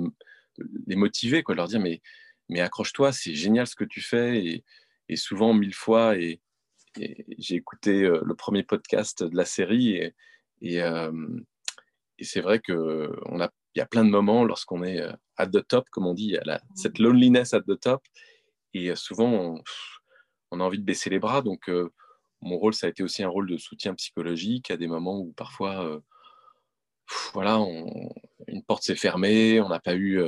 les 0.88 0.96
motiver, 0.96 1.44
quoi, 1.44 1.56
de 1.56 1.58
leur 1.58 1.68
dire, 1.68 1.80
mais, 1.80 2.02
mais 2.50 2.62
accroche-toi, 2.62 3.12
c'est 3.12 3.36
génial 3.36 3.68
ce 3.68 3.76
que 3.76 3.84
tu 3.84 4.02
fais. 4.02 4.64
Et, 5.08 5.16
souvent, 5.16 5.54
mille 5.54 5.74
fois, 5.74 6.18
et, 6.18 6.42
j'ai 7.38 7.56
écouté 7.56 8.04
euh, 8.04 8.22
le 8.26 8.36
premier 8.36 8.64
podcast 8.64 9.24
de 9.24 9.36
la 9.36 9.46
série, 9.46 9.96
et, 9.96 10.14
et, 10.62 10.78
et 12.18 12.24
c'est 12.24 12.42
vrai 12.42 12.60
qu'il 12.60 13.10
y 13.76 13.82
a 13.82 13.86
plein 13.86 14.06
de 14.06 14.10
moments 14.10 14.46
lorsqu'on 14.46 14.84
est 14.84 15.02
at 15.38 15.48
the 15.48 15.66
top, 15.68 15.90
comme 15.90 16.08
on 16.08 16.14
dit, 16.14 16.38
cette 16.76 17.00
loneliness 17.00 17.54
at 17.54 17.62
the 17.62 17.80
top, 17.80 18.02
et 18.76 18.90
euh, 18.90 18.96
souvent, 18.96 19.62
on, 20.52 20.60
a 20.60 20.64
envie 20.64 20.80
de 20.80 20.84
baisser 20.84 21.10
les 21.10 21.20
bras. 21.20 21.42
Donc, 21.42 21.70
euh, 21.70 21.90
mon 22.42 22.58
rôle, 22.58 22.74
ça 22.74 22.88
a 22.88 22.90
été 22.90 23.04
aussi 23.04 23.24
un 23.24 23.30
rôle 23.30 23.50
de 23.50 23.58
soutien 23.58 23.96
psychologique 23.96 24.70
à 24.70 24.78
des 24.78 24.88
moments 24.88 25.20
où 25.20 25.32
parfois, 25.34 25.86
euh, 25.86 26.00
voilà, 27.34 27.58
une 28.48 28.64
porte 28.64 28.84
s'est 28.84 28.96
fermée, 28.96 29.62
on 29.62 29.70
n'a 29.70 29.80
pas 29.80 29.96
eu 29.96 30.20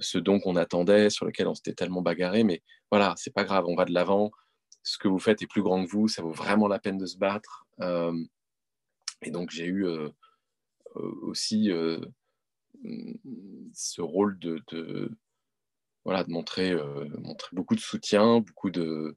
ce 0.00 0.18
don 0.18 0.40
qu'on 0.40 0.56
attendait, 0.56 1.08
sur 1.08 1.24
lequel 1.24 1.46
on 1.46 1.54
s'était 1.54 1.74
tellement 1.74 2.02
bagarré. 2.02 2.44
Mais 2.44 2.62
voilà, 2.90 3.14
c'est 3.16 3.32
pas 3.32 3.44
grave, 3.44 3.64
on 3.66 3.76
va 3.76 3.84
de 3.84 3.92
l'avant. 3.92 4.30
Ce 4.82 4.98
que 4.98 5.08
vous 5.08 5.18
faites 5.18 5.40
est 5.42 5.46
plus 5.46 5.62
grand 5.62 5.84
que 5.84 5.90
vous, 5.90 6.08
ça 6.08 6.22
vaut 6.22 6.32
vraiment 6.32 6.68
la 6.68 6.78
peine 6.80 6.98
de 6.98 7.06
se 7.06 7.16
battre. 7.16 7.64
et 9.22 9.30
donc, 9.30 9.50
j'ai 9.50 9.66
eu 9.66 9.86
aussi 10.94 11.70
ce 13.72 14.00
rôle 14.00 14.38
de, 14.40 15.10
voilà, 16.04 16.24
de 16.24 16.30
montrer, 16.30 16.72
euh, 16.72 17.06
montrer 17.18 17.48
beaucoup 17.52 17.74
de 17.74 17.80
soutien, 17.80 18.40
beaucoup 18.40 18.70
de 18.70 19.16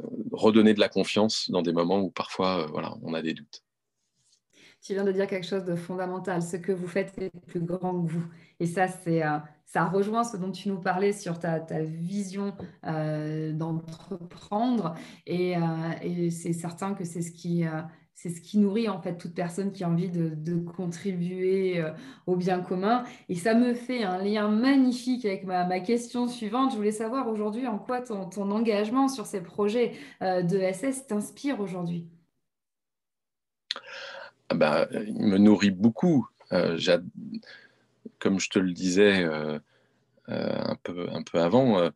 euh, 0.00 0.06
redonner 0.32 0.74
de 0.74 0.80
la 0.80 0.88
confiance 0.88 1.50
dans 1.50 1.62
des 1.62 1.72
moments 1.72 2.00
où 2.00 2.10
parfois 2.10 2.62
euh, 2.62 2.66
voilà, 2.66 2.94
on 3.02 3.14
a 3.14 3.22
des 3.22 3.34
doutes. 3.34 3.62
Tu 4.80 4.94
viens 4.94 5.04
de 5.04 5.12
dire 5.12 5.28
quelque 5.28 5.46
chose 5.46 5.64
de 5.64 5.76
fondamental. 5.76 6.42
Ce 6.42 6.56
que 6.56 6.72
vous 6.72 6.88
faites 6.88 7.16
est 7.18 7.30
plus 7.46 7.60
grand 7.60 8.02
que 8.02 8.10
vous. 8.10 8.24
Et 8.58 8.66
ça, 8.66 8.88
c'est, 8.88 9.22
ça 9.64 9.84
rejoint 9.84 10.24
ce 10.24 10.36
dont 10.36 10.50
tu 10.50 10.68
nous 10.68 10.80
parlais 10.80 11.12
sur 11.12 11.38
ta, 11.38 11.60
ta 11.60 11.82
vision 11.82 12.52
d'entreprendre. 12.82 14.96
Et, 15.24 15.54
et, 16.02 16.30
c'est 16.30 16.52
certain 16.52 16.94
que 16.94 17.04
c'est 17.04 17.22
ce 17.22 17.30
qui, 17.30 17.64
c'est 18.14 18.30
ce 18.30 18.40
qui 18.40 18.58
nourrit 18.58 18.88
en 18.88 19.00
fait 19.00 19.16
toute 19.16 19.34
personne 19.34 19.72
qui 19.72 19.84
a 19.84 19.88
envie 19.88 20.08
de, 20.08 20.54
contribuer 20.76 21.80
euh, 21.80 21.90
au 22.26 22.36
bien 22.36 22.60
commun. 22.60 23.04
Et 23.28 23.34
ça 23.34 23.54
me 23.54 23.74
fait 23.74 24.04
un 24.04 24.22
lien 24.22 24.48
magnifique 24.48 25.24
avec 25.24 25.44
ma, 25.44 25.80
question 25.80 26.28
suivante. 26.28 26.72
Je 26.72 26.76
voulais 26.76 26.92
savoir 26.92 27.28
aujourd'hui 27.28 27.66
en 27.66 27.78
quoi 27.78 28.00
ton, 28.00 28.50
engagement 28.50 29.08
sur 29.08 29.26
ces 29.26 29.42
projets 29.42 29.92
euh, 30.22 30.42
de 30.42 30.58
SS 30.58 31.06
t'inspire 31.06 31.60
aujourd'hui. 31.60 32.06
ah 34.50 34.54
bah, 34.54 34.88
il 34.92 35.26
me 35.26 35.38
nourrit 35.38 35.70
beaucoup. 35.70 36.28
comme 38.18 38.38
je 38.38 38.50
te 38.50 38.58
le 38.58 38.72
disais 38.72 39.24
un, 40.28 40.76
peu, 40.82 41.08
un 41.10 41.22
peu 41.22 41.38
avant, 41.38 41.90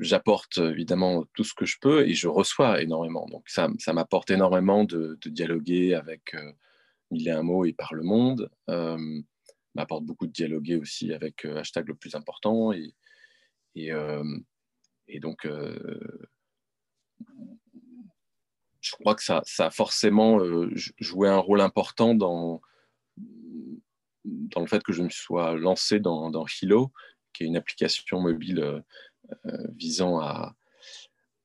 j'apporte 0.00 0.58
évidemment 0.58 1.24
tout 1.34 1.44
ce 1.44 1.54
que 1.54 1.66
je 1.66 1.76
peux 1.80 2.06
et 2.06 2.14
je 2.14 2.28
reçois 2.28 2.82
énormément. 2.82 3.26
Donc 3.26 3.48
ça, 3.48 3.68
ça 3.78 3.92
m'apporte 3.92 4.30
énormément 4.30 4.84
de, 4.84 5.18
dialoguer 5.26 5.94
avec 5.94 6.34
euh, 6.34 6.52
Mille 7.10 7.28
et 7.28 7.32
un 7.32 7.42
mots 7.42 7.64
et 7.64 7.72
par 7.72 7.94
le 7.94 8.02
monde. 8.02 8.50
Euh, 8.70 9.20
m'apporte 9.74 10.04
beaucoup 10.04 10.26
de 10.26 10.32
dialoguer 10.32 10.76
aussi 10.76 11.12
avec 11.12 11.44
euh, 11.44 11.58
hashtag 11.58 11.88
le 11.88 11.94
plus 11.94 12.14
important 12.14 12.72
et, 12.72 12.94
et, 13.74 13.92
euh, 13.92 14.22
donc 15.20 15.46
je 18.80 18.90
crois 18.92 19.14
que 19.14 19.22
ça, 19.22 19.42
ça 19.44 19.66
a 19.66 19.70
forcément 19.70 20.38
joué 20.98 21.28
un 21.28 21.38
rôle 21.38 21.60
important 21.60 22.14
dans, 22.14 22.60
dans 24.24 24.60
le 24.60 24.66
fait 24.66 24.82
que 24.82 24.92
je 24.92 25.02
me 25.02 25.10
sois 25.10 25.56
lancé 25.56 26.00
dans, 26.00 26.46
Hilo, 26.46 26.92
qui 27.32 27.44
est 27.44 27.46
une 27.46 27.56
application 27.56 28.20
mobile 28.20 28.60
euh, 28.60 28.80
visant 29.76 30.20
à, 30.20 30.54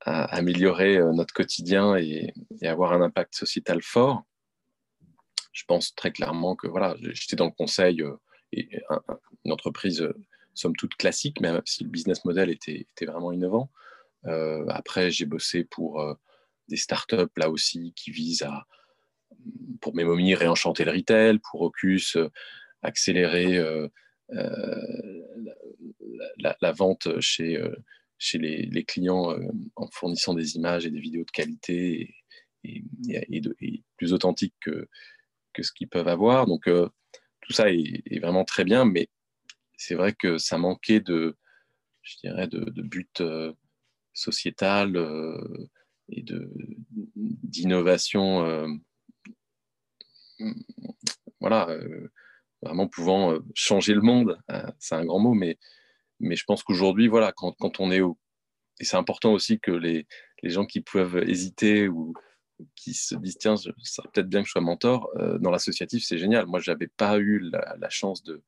améliorer 0.02 0.98
euh, 0.98 1.12
notre 1.12 1.34
quotidien 1.34 1.96
et, 1.96 2.34
avoir 2.64 2.94
un 2.94 3.02
impact 3.02 3.36
sociétal 3.36 3.82
fort. 3.82 4.24
Je 5.52 5.64
pense 5.66 5.94
très 5.94 6.12
clairement 6.12 6.56
que 6.56 6.68
voilà, 6.68 6.96
j'étais 7.00 7.36
dans 7.36 7.46
le 7.46 7.52
conseil 7.52 8.02
euh, 8.02 8.16
et 8.52 8.70
une 9.46 9.52
entreprise 9.52 10.08
somme 10.56 10.76
toute 10.76 10.96
classique, 10.96 11.42
même 11.42 11.62
si 11.66 11.84
le 11.84 11.90
business 11.90 12.26
model 12.26 12.50
était, 12.50 12.88
vraiment 13.06 13.32
innovant. 13.32 13.70
après, 14.70 15.12
j'ai 15.12 15.26
bossé 15.26 15.64
pour 15.64 16.04
des 16.68 16.76
startups 16.76 17.38
là 17.38 17.52
aussi 17.52 17.94
qui 17.96 18.10
visent 18.10 18.42
à, 18.42 18.66
pour 19.82 19.96
Mémomie, 19.96 20.34
réenchanter 20.34 20.84
le 20.84 20.92
retail, 20.92 21.38
pour 21.40 21.62
Ocus, 21.62 22.18
accélérer 22.82 23.60
la, 26.38 26.72
vente 26.72 27.20
chez, 27.20 27.58
euh, 27.58 27.76
chez 28.18 28.38
les, 28.38 28.84
clients 28.84 29.32
euh, 29.32 29.48
en 29.76 29.88
fournissant 29.88 30.34
des 30.34 30.56
images 30.56 30.86
et 30.86 30.92
des 30.92 31.00
vidéos 31.00 31.24
de 31.24 31.32
qualité 31.32 32.16
et, 32.64 32.84
plus 33.98 34.14
authentiques 34.14 34.56
que, 34.62 34.88
que 35.54 35.64
ce 35.64 35.72
qu'ils 35.72 35.90
peuvent 35.90 36.08
avoir. 36.08 36.46
Donc, 36.46 36.68
euh, 36.68 36.90
tout 37.42 37.54
ça 37.54 37.72
est, 37.72 38.20
vraiment 38.20 38.46
très 38.46 38.64
bien, 38.64 38.86
mais 38.86 39.10
c'est 39.78 39.96
vrai 39.96 40.14
que 40.14 40.38
ça 40.38 40.58
manquait 40.58 41.00
de, 41.00 41.38
je 42.02 42.18
dirais, 42.18 42.48
de, 42.48 42.60
de 42.60 42.82
but 42.82 43.24
sociétal 44.14 44.98
et 46.10 46.24
d'innovation. 47.16 48.80
voilà, 51.40 51.76
vraiment 52.62 52.88
pouvant 52.88 53.40
changer 53.56 53.94
le 53.94 54.02
monde. 54.02 54.38
c'est 54.80 54.96
un 54.96 55.06
grand 55.06 55.20
mot, 55.20 55.34
mais 55.34 55.58
mais 56.20 56.36
je 56.36 56.46
pense 56.46 56.64
qu'aujourd'hui, 56.64 57.08
voilà, 57.08 57.32
quand, 57.32 57.80
on 57.80 57.92
est 57.92 58.02
au... 58.02 58.18
Et 58.80 58.86
c'est 58.86 58.98
important 58.98 59.34
aussi 59.34 59.60
que 59.60 59.72
les, 59.72 60.08
les, 60.42 60.50
gens 60.50 60.66
qui 60.66 60.82
peuvent 60.82 61.18
hésiter 61.28 61.88
ou 61.88 62.14
qui 62.76 62.94
se 62.94 63.16
disent, 63.16 63.38
tiens, 63.38 63.56
ça 63.58 64.04
peut-être 64.14 64.30
bien 64.30 64.42
que 64.42 64.48
je 64.48 64.52
sois 64.52 64.62
mentor, 64.62 65.10
euh, 65.18 65.38
dans 65.40 65.52
l'associatif, 65.52 66.04
c'est 66.04 66.18
génial. 66.18 66.46
Moi, 66.46 66.60
je 66.60 66.72
n'avais 66.72 66.88
pas 66.88 67.18
eu 67.18 67.40
la, 67.40 67.90
chance 67.90 68.24
de, 68.24 68.44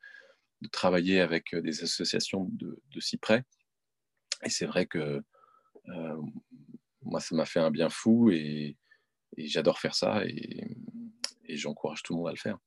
travailler 0.71 1.21
avec 1.21 1.55
des 1.55 1.83
associations 1.83 2.47
de, 2.51 2.79
si 2.99 3.17
près. 3.17 3.43
Et 4.43 4.49
c'est 4.49 4.65
vrai 4.65 4.85
que 4.85 5.21
euh, 5.89 6.21
moi, 7.01 7.19
ça 7.19 7.35
m'a 7.35 7.45
fait 7.45 7.59
un 7.59 7.71
bien 7.71 7.89
fou 7.89 8.31
et, 8.31 8.77
j'adore 9.37 9.79
faire 9.79 9.95
ça 9.95 10.23
et 10.25 10.75
j'encourage 11.47 12.03
tout 12.03 12.13
le 12.13 12.19
monde 12.19 12.27
à 12.27 12.31
le 12.31 12.37
faire. 12.37 12.57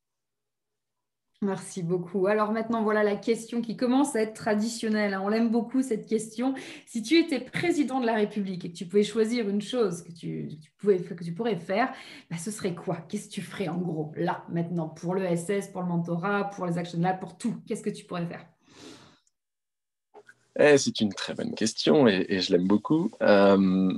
Merci 1.42 1.82
beaucoup. 1.82 2.26
Alors 2.26 2.52
maintenant, 2.52 2.82
voilà 2.82 3.02
la 3.02 3.16
question 3.16 3.60
qui 3.60 3.76
commence 3.76 4.16
à 4.16 4.22
être 4.22 4.34
traditionnelle. 4.34 5.14
Hein. 5.14 5.22
On 5.22 5.28
l'aime 5.28 5.50
beaucoup, 5.50 5.82
cette 5.82 6.06
question. 6.06 6.54
Si 6.86 7.02
tu 7.02 7.18
étais 7.18 7.40
président 7.40 8.00
de 8.00 8.06
la 8.06 8.14
République 8.14 8.64
et 8.64 8.72
que 8.72 8.76
tu 8.76 8.86
pouvais 8.86 9.02
choisir 9.02 9.48
une 9.48 9.60
chose 9.60 10.02
que 10.02 10.12
tu, 10.12 10.48
pouvais, 10.78 10.98
que 10.98 11.22
tu 11.22 11.34
pourrais 11.34 11.56
faire, 11.56 11.92
bah, 12.30 12.38
ce 12.38 12.50
serait 12.50 12.74
quoi? 12.74 12.96
Qu'est-ce 13.08 13.28
que 13.28 13.34
tu 13.34 13.42
ferais 13.42 13.68
en 13.68 13.76
gros, 13.78 14.12
là, 14.16 14.44
maintenant, 14.48 14.88
pour 14.88 15.14
le 15.14 15.24
SS, 15.36 15.68
pour 15.68 15.82
le 15.82 15.88
mentorat, 15.88 16.50
pour 16.50 16.66
les 16.66 16.78
Action 16.78 17.00
Labs, 17.00 17.20
pour 17.20 17.36
tout? 17.36 17.56
Qu'est-ce 17.66 17.82
que 17.82 17.90
tu 17.90 18.04
pourrais 18.04 18.26
faire? 18.26 18.46
Eh, 20.58 20.78
C'est 20.78 21.00
une 21.00 21.12
très 21.12 21.34
bonne 21.34 21.54
question 21.54 22.08
et, 22.08 22.40
je 22.40 22.52
l'aime 22.52 22.66
beaucoup. 22.66 23.10
Euh. 23.20 23.92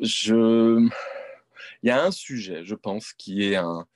Il 0.00 1.88
y 1.88 1.90
a 1.90 2.02
un 2.02 2.10
sujet, 2.10 2.64
je 2.64 2.74
pense, 2.74 3.12
qui 3.12 3.44
est 3.44 3.56
un 3.56 3.86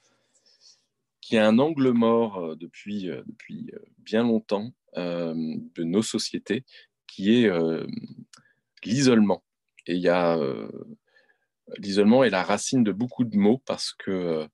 qui 1.29 1.37
est 1.37 1.41
un 1.41 1.59
angle 1.59 1.91
mort 1.91 2.39
euh, 2.39 2.57
depuis, 2.57 3.11
euh, 3.11 3.23
depuis 3.27 3.71
euh, 3.75 3.79
bien 3.99 4.23
longtemps 4.23 4.73
de 4.97 5.85
nos 5.85 6.03
sociétés, 6.03 6.65
qui 7.07 7.45
est 7.45 7.51
l'isolement. 8.83 9.45
Et 9.87 9.95
il 9.95 10.01
y 10.01 10.09
a 10.09 10.37
l'isolement 11.77 12.25
est 12.25 12.31
la 12.31 12.43
racine 12.43 12.83
de 12.83 12.91
beaucoup 12.91 13.23
de 13.23 13.37
mots 13.37 13.63
parce 13.65 13.93
que 13.93 14.49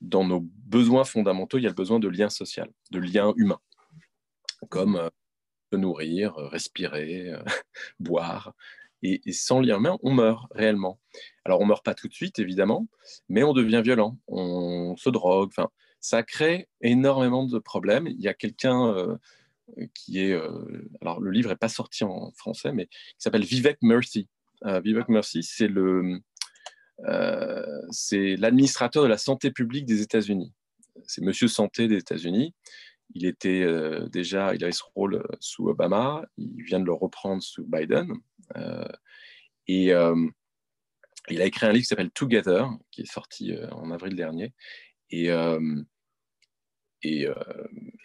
dans 0.00 0.24
nos 0.24 0.40
besoins 0.40 1.04
fondamentaux, 1.04 1.58
il 1.58 1.62
y 1.62 1.66
a 1.66 1.68
le 1.68 1.76
besoin 1.76 2.00
de 2.00 2.08
lien 2.08 2.28
social, 2.28 2.72
de 2.90 2.98
lien 2.98 3.32
humain, 3.36 3.60
comme 4.68 5.10
se 5.70 5.76
nourrir, 5.76 6.34
respirer, 6.34 7.32
boire. 8.00 8.52
Et, 9.02 9.20
sans 9.32 9.60
lien 9.60 9.76
humain, 9.76 9.98
on 10.02 10.12
meurt 10.12 10.46
réellement. 10.50 10.98
Alors, 11.44 11.60
on 11.60 11.66
meurt 11.66 11.84
pas 11.84 11.94
tout 11.94 12.08
de 12.08 12.14
suite, 12.14 12.40
évidemment, 12.40 12.88
mais 13.28 13.44
on 13.44 13.52
devient 13.52 13.82
violent, 13.84 14.18
on 14.26 14.96
se 14.96 15.10
drogue. 15.10 15.52
Ça 16.04 16.22
crée 16.22 16.68
énormément 16.82 17.46
de 17.46 17.58
problèmes. 17.58 18.06
Il 18.06 18.20
y 18.20 18.28
a 18.28 18.34
quelqu'un 18.34 18.88
euh, 18.88 19.16
qui 19.94 20.20
est... 20.20 20.32
Euh, 20.32 20.86
alors, 21.00 21.18
le 21.18 21.30
livre 21.30 21.48
n'est 21.48 21.56
pas 21.56 21.70
sorti 21.70 22.04
en 22.04 22.30
français, 22.32 22.72
mais 22.72 22.88
qui 22.88 23.20
s'appelle 23.20 23.42
Vivek 23.42 23.78
Murthy. 23.80 24.28
Euh, 24.66 24.80
Vivek 24.80 25.08
Murthy, 25.08 25.42
c'est 25.42 25.66
le... 25.66 26.20
c'est 27.88 28.36
l'administrateur 28.36 29.02
de 29.02 29.08
la 29.08 29.16
santé 29.16 29.50
publique 29.50 29.86
des 29.86 30.02
États-Unis. 30.02 30.52
C'est 31.06 31.22
Monsieur 31.22 31.48
Santé 31.48 31.88
des 31.88 31.96
États-Unis. 31.96 32.54
Il 33.14 33.24
était 33.24 33.66
déjà, 34.10 34.54
il 34.54 34.62
avait 34.62 34.72
ce 34.72 34.84
rôle 34.94 35.26
sous 35.40 35.68
Obama. 35.70 36.26
Il 36.36 36.64
vient 36.64 36.80
de 36.80 36.84
le 36.84 36.92
reprendre 36.92 37.42
sous 37.42 37.64
Biden. 37.66 38.12
et 39.68 39.92
il 41.30 41.40
a 41.40 41.46
écrit 41.46 41.64
un 41.64 41.72
livre 41.72 41.84
qui 41.84 41.88
s'appelle 41.88 42.10
Together, 42.10 42.68
qui 42.90 43.00
est 43.00 43.10
sorti 43.10 43.54
en 43.72 43.90
avril 43.90 44.14
dernier. 44.14 44.52
Et, 45.10 45.30
et, 47.04 47.26
euh, 47.26 47.34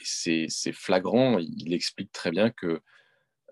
c'est 0.03 0.71
flagrant, 0.73 1.39
il 1.39 1.73
explique 1.73 2.11
très 2.11 2.31
bien 2.31 2.51
que 2.51 2.67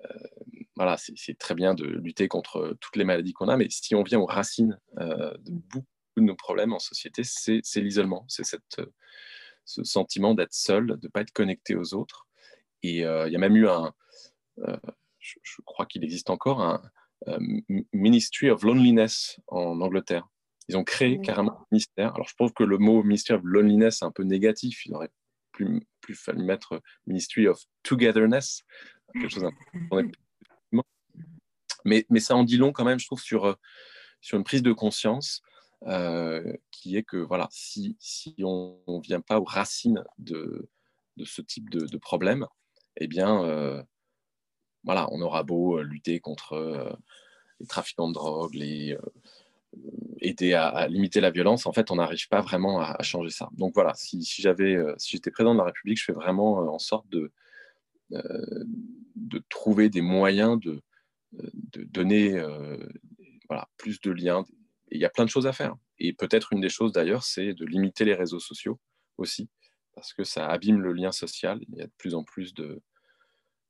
euh, 0.06 0.28
voilà, 0.76 0.98
c'est 0.98 1.38
très 1.38 1.56
bien 1.56 1.74
de 1.74 1.86
lutter 1.86 2.28
contre 2.28 2.78
toutes 2.80 2.96
les 2.98 3.04
maladies 3.04 3.34
qu'on 3.34 3.48
a, 3.48 3.58
mais 3.58 3.68
si 3.70 3.96
on 3.96 4.04
vient 4.04 4.20
aux 4.20 4.26
racines 4.26 4.80
euh, 5.00 5.36
de 5.40 5.52
beaucoup 5.52 5.88
de 6.18 6.22
nos 6.22 6.36
problèmes 6.36 6.74
en 6.74 6.80
société, 6.80 7.24
c'est 7.24 7.82
l'isolement, 7.82 8.26
c'est 8.28 8.44
ce 8.44 9.84
sentiment 9.84 10.36
d'être 10.36 10.54
seul, 10.54 10.88
de 10.88 11.00
ne 11.02 11.08
pas 11.10 11.22
être 11.22 11.32
connecté 11.32 11.76
aux 11.76 11.94
autres. 11.94 12.28
Et 12.84 13.00
il 13.00 13.32
y 13.32 13.36
a 13.36 13.40
même 13.40 13.56
eu 13.56 13.68
un, 13.68 13.94
je, 15.20 15.40
je, 15.42 15.62
crois 15.66 15.86
qu'il 15.86 16.04
existe 16.04 16.30
encore 16.30 16.62
un 16.62 16.82
Ministry 17.92 18.50
of 18.50 18.64
Loneliness 18.64 19.40
en 19.48 19.82
Angleterre. 19.82 20.28
Ils 20.70 20.78
ont 20.78 20.84
créé 20.84 21.20
carrément 21.22 21.54
un 21.54 21.66
ministère. 21.72 22.14
Alors 22.14 22.28
je 22.28 22.36
trouve 22.36 22.54
que 22.54 22.64
le 22.64 22.78
mot 22.78 23.02
Ministry 23.04 23.34
of 23.34 23.42
Loneliness 23.44 24.02
est 24.02 24.06
un 24.06 24.12
peu 24.12 24.24
négatif. 24.24 24.86
Il 24.86 24.94
aurait 24.94 25.12
plus, 25.58 25.82
plus 26.02 26.16
fallu 26.16 26.44
mettre 26.44 26.82
Ministry 27.08 27.48
of 27.48 27.60
Togetherness, 27.84 28.64
quelque 29.14 29.30
chose 29.30 29.50
mais, 31.86 32.06
mais 32.10 32.20
ça 32.20 32.36
en 32.36 32.44
dit 32.44 32.58
long 32.58 32.72
quand 32.72 32.86
même, 32.86 33.00
je 33.00 33.06
trouve, 33.06 33.22
sur, 33.22 33.46
euh, 33.46 33.56
sur 34.22 34.38
une 34.38 34.44
prise 34.44 34.62
de 34.62 34.74
conscience 34.74 35.42
euh, 35.88 36.54
qui 36.70 36.98
est 36.98 37.04
que 37.04 37.18
voilà, 37.18 37.48
si, 37.50 37.96
si 38.00 38.36
on 38.44 38.80
ne 38.88 39.02
vient 39.02 39.22
pas 39.22 39.40
aux 39.40 39.46
racines 39.46 40.04
de, 40.18 40.70
de 41.16 41.26
ce 41.26 41.42
type 41.42 41.70
de, 41.70 41.86
de 41.86 41.98
problème, 41.98 42.46
eh 42.98 43.08
bien, 43.08 43.44
euh, 43.44 43.82
voilà, 44.84 45.08
on 45.12 45.22
aura 45.22 45.44
beau 45.44 45.82
lutter 45.82 46.20
contre 46.20 46.98
les 47.60 47.68
trafiquants 47.68 48.10
de 48.10 48.14
drogue, 48.14 48.54
les, 48.54 48.98
aider 50.20 50.54
à, 50.54 50.88
limiter 50.88 51.22
la 51.22 51.32
violence, 51.32 51.66
en 51.66 51.74
fait, 51.74 51.92
on 51.92 51.96
n'arrive 51.96 52.28
pas 52.28 52.42
vraiment 52.42 52.82
à, 52.82 53.02
changer 53.04 53.30
ça. 53.30 53.50
Donc 53.54 53.74
voilà, 53.74 53.94
si, 53.96 54.24
j'avais, 54.40 54.76
euh, 54.76 54.94
si 54.98 55.12
j'étais 55.12 55.32
président 55.32 55.54
de 55.54 55.60
la 55.60 55.66
République, 55.66 56.00
je 56.00 56.04
fais 56.04 56.14
vraiment 56.14 56.62
euh, 56.62 56.68
en 56.68 56.80
sorte 56.80 57.08
de, 57.10 57.32
euh, 58.14 58.64
de 59.16 59.44
trouver 59.50 59.90
des 59.90 60.02
moyens 60.02 60.60
de, 60.60 60.82
de 61.34 61.84
donner 61.84 62.42
voilà, 63.50 63.70
plus 63.78 64.02
de 64.02 64.12
liens. 64.12 64.44
il 64.92 65.00
y 65.00 65.06
a 65.06 65.10
plein 65.10 65.26
de 65.26 65.30
choses 65.30 65.48
à 65.48 65.54
faire. 65.54 65.76
Et 66.00 66.14
peut-être 66.14 66.54
une 66.54 66.62
des 66.62 66.70
choses 66.70 66.92
d'ailleurs, 66.92 67.24
c'est 67.24 67.54
de 67.54 67.66
limiter 67.66 68.06
les 68.06 68.14
réseaux 68.14 68.40
sociaux 68.40 68.80
aussi, 69.18 69.50
parce 69.94 70.14
que 70.14 70.24
ça 70.24 70.48
abîme 70.48 70.80
le 70.80 70.94
lien 70.94 71.12
social. 71.12 71.60
Il 71.70 71.78
y 71.78 71.82
a 71.82 71.88
de 71.88 71.94
plus 71.98 72.16
en 72.16 72.24
plus 72.24 72.54
de, 72.54 72.82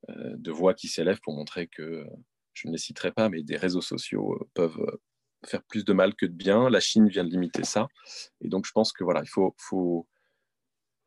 de 0.10 0.52
voix 0.52 0.74
qui 0.74 0.88
s'élèvent 0.88 1.22
pour 1.22 1.34
montrer 1.34 1.68
que, 1.68 2.06
je 2.54 2.68
ne 2.68 2.72
les 2.74 2.80
citerai 2.80 3.12
pas, 3.12 3.30
mais 3.30 3.44
des 3.44 3.56
réseaux 3.56 3.82
sociaux 3.82 4.50
peuvent 4.56 4.84
faire 5.46 5.64
plus 5.64 5.86
de 5.86 5.94
mal 5.94 6.16
que 6.16 6.26
de 6.26 6.34
bien. 6.34 6.70
La 6.70 6.80
Chine 6.80 7.08
vient 7.08 7.24
de 7.24 7.30
limiter 7.30 7.64
ça. 7.64 7.88
Et 8.42 8.48
donc, 8.48 8.66
je 8.66 8.72
pense 8.72 8.92
que 8.92 9.04
voilà, 9.04 9.22
il 9.24 9.30
faut, 9.30 10.08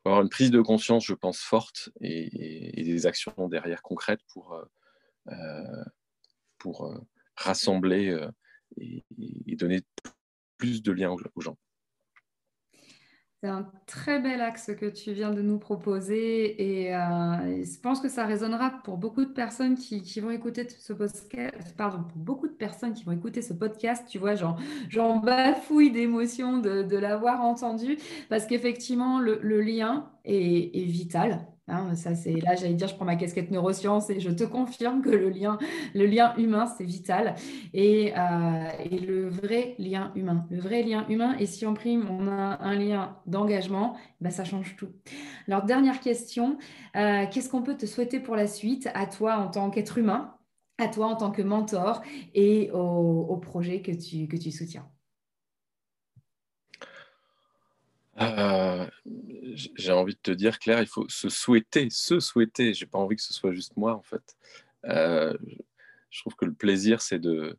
avoir 0.04 0.22
une 0.22 0.28
prise 0.28 0.50
de 0.50 0.60
conscience, 0.60 1.04
je 1.04 1.14
pense, 1.14 1.38
forte 1.38 1.90
et, 2.00 2.82
des 2.82 3.06
actions 3.06 3.48
derrière 3.48 3.82
concrètes 3.82 4.22
pour, 4.32 4.54
euh, 5.28 5.84
pour 6.58 6.94
rassembler 7.36 8.18
et, 8.78 9.04
donner 9.56 9.82
plus 10.56 10.82
de 10.82 10.92
liens 10.92 11.10
aux 11.10 11.40
gens. 11.40 11.58
C'est 13.42 13.48
un 13.48 13.70
très 13.86 14.20
bel 14.20 14.42
axe 14.42 14.70
que 14.78 14.84
tu 14.84 15.12
viens 15.14 15.30
de 15.30 15.40
nous 15.40 15.58
proposer 15.58 16.62
et, 16.62 16.94
euh, 16.94 17.64
je 17.64 17.80
pense 17.80 18.00
que 18.00 18.10
ça 18.10 18.26
résonnera 18.26 18.82
pour 18.84 18.98
beaucoup 18.98 19.24
de 19.24 19.30
personnes 19.30 19.76
qui, 19.76 20.20
vont 20.20 20.30
écouter 20.30 20.68
ce 20.68 20.92
podcast. 20.92 21.74
Pardon, 21.78 22.04
pour 22.04 22.18
beaucoup 22.18 22.48
de 22.48 22.52
personnes 22.52 22.92
qui 22.92 23.02
vont 23.04 23.12
écouter 23.12 23.40
ce 23.40 23.54
podcast, 23.54 24.06
tu 24.06 24.18
vois, 24.18 24.34
j'en 24.34 25.20
bafouille 25.20 25.90
d'émotion 25.90 26.58
de, 26.58 26.96
l'avoir 26.98 27.40
entendu 27.40 27.96
parce 28.28 28.44
qu'effectivement, 28.46 29.18
le, 29.18 29.60
lien 29.62 30.10
est 30.26 30.84
vital. 30.84 31.46
Hein, 31.68 31.94
ça, 31.94 32.14
c'est 32.14 32.32
là, 32.32 32.56
j'allais 32.56 32.74
dire, 32.74 32.88
je 32.88 32.96
prends 32.96 33.04
ma 33.04 33.16
casquette 33.16 33.50
neurosciences 33.50 34.10
et 34.10 34.18
je 34.18 34.30
te 34.30 34.42
confirme 34.44 35.02
que 35.02 35.10
le 35.10 35.28
lien, 35.28 35.56
le 35.94 36.06
lien 36.06 36.34
humain, 36.36 36.66
c'est 36.66 36.84
vital. 36.84 37.36
Et, 37.72 38.12
euh, 38.16 38.68
le 38.90 39.28
vrai 39.28 39.76
lien 39.78 40.10
humain, 40.16 40.46
le 40.50 40.60
vrai 40.60 40.82
lien 40.82 41.06
humain. 41.08 41.36
Et 41.38 41.46
si 41.46 41.66
on 41.66 41.74
prime, 41.74 42.08
on 42.10 42.26
a 42.28 42.58
un 42.60 42.74
lien 42.74 43.16
d'engagement, 43.26 43.96
bah, 44.20 44.30
ça 44.30 44.44
change 44.44 44.76
tout. 44.76 44.90
Alors, 45.46 45.64
dernière 45.64 46.00
question, 46.00 46.58
euh, 46.96 47.26
qu'est-ce 47.30 47.48
qu'on 47.48 47.62
peut 47.62 47.76
te 47.76 47.86
souhaiter 47.86 48.18
pour 48.20 48.34
la 48.34 48.46
suite 48.46 48.88
à 48.94 49.06
toi 49.06 49.36
en 49.36 49.48
tant 49.48 49.70
qu'être 49.70 49.98
humain, 49.98 50.34
à 50.78 50.88
toi 50.88 51.06
en 51.06 51.16
tant 51.16 51.30
que 51.30 51.42
mentor 51.42 52.02
et 52.34 52.70
au, 52.72 53.26
au 53.28 53.36
projet 53.36 53.80
que 53.80 53.92
tu, 53.92 54.26
que 54.26 54.36
tu 54.36 54.50
soutiens? 54.50 54.88
Euh, 58.20 58.59
j'ai 59.76 59.92
envie 59.92 60.14
de 60.14 60.20
te 60.22 60.30
dire, 60.30 60.58
Claire, 60.58 60.80
il 60.80 60.86
faut 60.86 61.08
se 61.08 61.28
souhaiter, 61.28 61.88
se 61.90 62.20
souhaiter. 62.20 62.74
J'ai 62.74 62.86
pas 62.86 62.98
envie 62.98 63.16
que 63.16 63.22
ce 63.22 63.34
soit 63.34 63.52
juste 63.52 63.76
moi, 63.76 63.94
en 63.94 64.02
fait. 64.02 64.36
Euh, 64.86 65.36
je 66.10 66.20
trouve 66.20 66.34
que 66.34 66.44
le 66.44 66.54
plaisir, 66.54 67.00
c'est 67.02 67.18
de, 67.18 67.58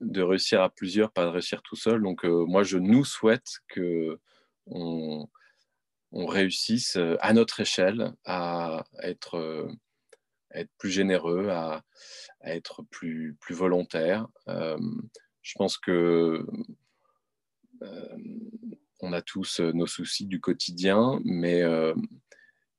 de 0.00 0.22
réussir 0.22 0.62
à 0.62 0.70
plusieurs, 0.70 1.12
pas 1.12 1.24
de 1.24 1.30
réussir 1.30 1.62
tout 1.62 1.76
seul. 1.76 2.02
Donc, 2.02 2.24
euh, 2.24 2.44
moi, 2.46 2.62
je 2.62 2.78
nous 2.78 3.04
souhaite 3.04 3.60
que 3.68 4.18
on, 4.66 5.28
on, 6.12 6.26
réussisse 6.26 6.98
à 7.20 7.32
notre 7.32 7.60
échelle 7.60 8.12
à 8.24 8.84
être, 9.02 9.68
être 10.52 10.70
plus 10.78 10.90
généreux, 10.90 11.48
à, 11.48 11.82
à, 12.40 12.54
être 12.54 12.82
plus, 12.90 13.36
plus 13.40 13.54
volontaire. 13.54 14.26
je 14.46 15.54
pense 15.56 15.78
que 15.78 16.44
on 19.00 19.12
a 19.12 19.22
tous 19.22 19.60
euh, 19.60 19.72
nos 19.72 19.86
soucis 19.86 20.26
du 20.26 20.40
quotidien, 20.40 21.20
mais, 21.24 21.62
euh, 21.62 21.94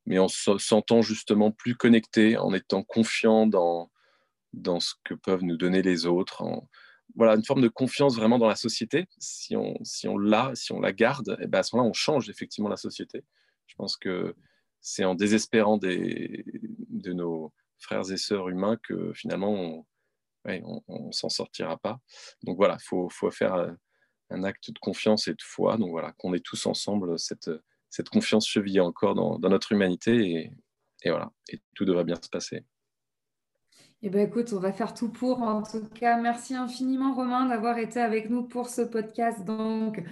mais 0.06 0.18
en 0.18 0.28
se 0.28 0.58
sentant 0.58 1.02
justement 1.02 1.50
plus 1.50 1.74
connecté, 1.74 2.36
en 2.36 2.52
étant 2.54 2.82
confiant 2.82 3.46
dans, 3.46 3.90
ce 4.80 4.94
que 5.04 5.14
peuvent 5.14 5.42
nous 5.42 5.56
donner 5.56 5.82
les 5.82 6.06
autres. 6.06 6.42
voilà, 7.14 7.34
une 7.34 7.44
forme 7.44 7.62
de 7.62 7.68
confiance 7.68 8.16
vraiment 8.16 8.38
dans 8.38 8.48
la 8.48 8.56
société. 8.56 9.06
Si 9.18 9.56
on, 9.56 10.18
l'a, 10.18 10.52
si 10.54 10.72
on 10.72 10.80
la 10.80 10.92
garde, 10.92 11.36
et 11.40 11.44
eh 11.44 11.46
ben 11.46 11.60
à 11.60 11.62
ce 11.62 11.74
moment-là, 11.76 11.90
on 11.90 11.94
change 11.94 12.28
effectivement 12.30 12.68
la 12.68 12.76
société. 12.76 13.24
Je 13.66 13.74
pense 13.76 13.96
que 13.96 14.34
c'est 14.80 15.04
en 15.04 15.14
désespérant 15.14 15.78
de 15.78 17.12
nos 17.12 17.52
frères 17.78 18.10
et 18.10 18.16
sœurs 18.16 18.48
humains 18.48 18.78
que 18.82 19.12
finalement, 19.14 19.86
on 20.44 21.06
ne 21.06 21.12
s'en 21.12 21.28
sortira 21.28 21.76
pas. 21.76 22.00
Donc 22.42 22.56
voilà, 22.56 22.76
il 22.80 22.84
faut, 22.84 23.08
faut 23.08 23.30
faire 23.30 23.54
euh, 23.54 23.70
un 24.30 24.44
acte 24.44 24.70
de 24.70 24.78
confiance 24.78 25.28
et 25.28 25.32
de 25.32 25.42
foi. 25.42 25.76
Donc 25.76 25.90
voilà, 25.90 26.12
qu'on 26.12 26.34
ait 26.34 26.40
tous 26.40 26.66
ensemble 26.66 27.18
cette, 27.18 27.50
cette 27.90 28.08
confiance 28.08 28.46
chevillée 28.46 28.80
encore 28.80 29.14
dans, 29.14 29.38
notre 29.50 29.72
humanité 29.72 30.52
et, 31.04 31.10
voilà, 31.10 31.32
et 31.48 31.60
tout 31.74 31.84
devrait 31.84 32.04
bien 32.04 32.16
se 32.22 32.28
passer. 32.28 32.64
Eh 34.02 34.08
bien, 34.08 34.22
écoute, 34.22 34.54
on 34.54 34.60
va 34.60 34.72
faire 34.72 34.94
tout 34.94 35.10
pour. 35.10 35.42
En 35.42 35.62
tout 35.62 35.86
cas, 35.94 36.16
merci 36.18 36.54
infiniment, 36.54 37.14
Romain, 37.14 37.46
d'avoir 37.46 37.76
été 37.76 38.00
avec 38.00 38.30
nous 38.30 38.44
pour 38.44 38.70
ce 38.70 38.80
podcast. 38.80 39.44
Donc, 39.44 40.02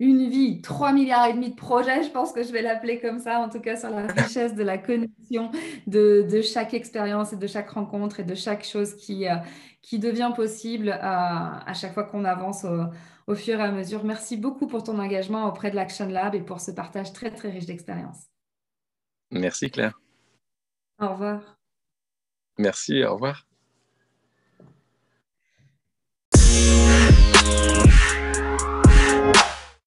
une 0.00 0.28
vie, 0.28 0.60
3 0.60 0.92
milliards 0.92 1.26
et 1.26 1.32
demi 1.34 1.50
de 1.50 1.54
projets, 1.56 2.02
je 2.04 2.10
pense 2.10 2.32
que 2.32 2.42
je 2.42 2.52
vais 2.52 2.62
l'appeler 2.62 3.00
comme 3.00 3.18
ça, 3.18 3.40
en 3.40 3.48
tout 3.48 3.60
cas 3.60 3.76
sur 3.76 3.90
la 3.90 4.06
richesse 4.06 4.54
de 4.54 4.62
la 4.62 4.78
connexion 4.78 5.50
de, 5.86 6.40
chaque 6.40 6.72
expérience 6.74 7.32
et 7.32 7.36
de 7.36 7.46
chaque 7.46 7.70
rencontre 7.70 8.20
et 8.20 8.24
de 8.24 8.34
chaque 8.34 8.64
chose 8.64 8.94
qui, 8.94 9.28
euh, 9.28 9.34
qui 9.82 9.98
devient 9.98 10.32
possible 10.34 10.90
à, 10.90 11.68
à 11.68 11.74
chaque 11.74 11.94
fois 11.94 12.04
qu'on 12.04 12.24
avance 12.24 12.64
au, 13.26 13.34
fur 13.34 13.60
et 13.60 13.62
à 13.62 13.70
mesure. 13.70 14.04
Merci 14.04 14.36
beaucoup 14.36 14.66
pour 14.66 14.82
ton 14.82 14.98
engagement 14.98 15.46
auprès 15.46 15.70
de 15.70 15.76
l'Action 15.76 16.06
Lab 16.06 16.34
et 16.34 16.40
pour 16.40 16.60
ce 16.60 16.70
partage 16.70 17.12
très, 17.12 17.30
très 17.30 17.50
riche 17.50 17.66
d'expériences. 17.66 18.26
Merci 19.30 19.70
Claire. 19.70 20.00
Au 21.00 21.08
revoir. 21.08 21.58
Merci, 22.58 23.04
au 23.04 23.14
revoir. 23.14 23.47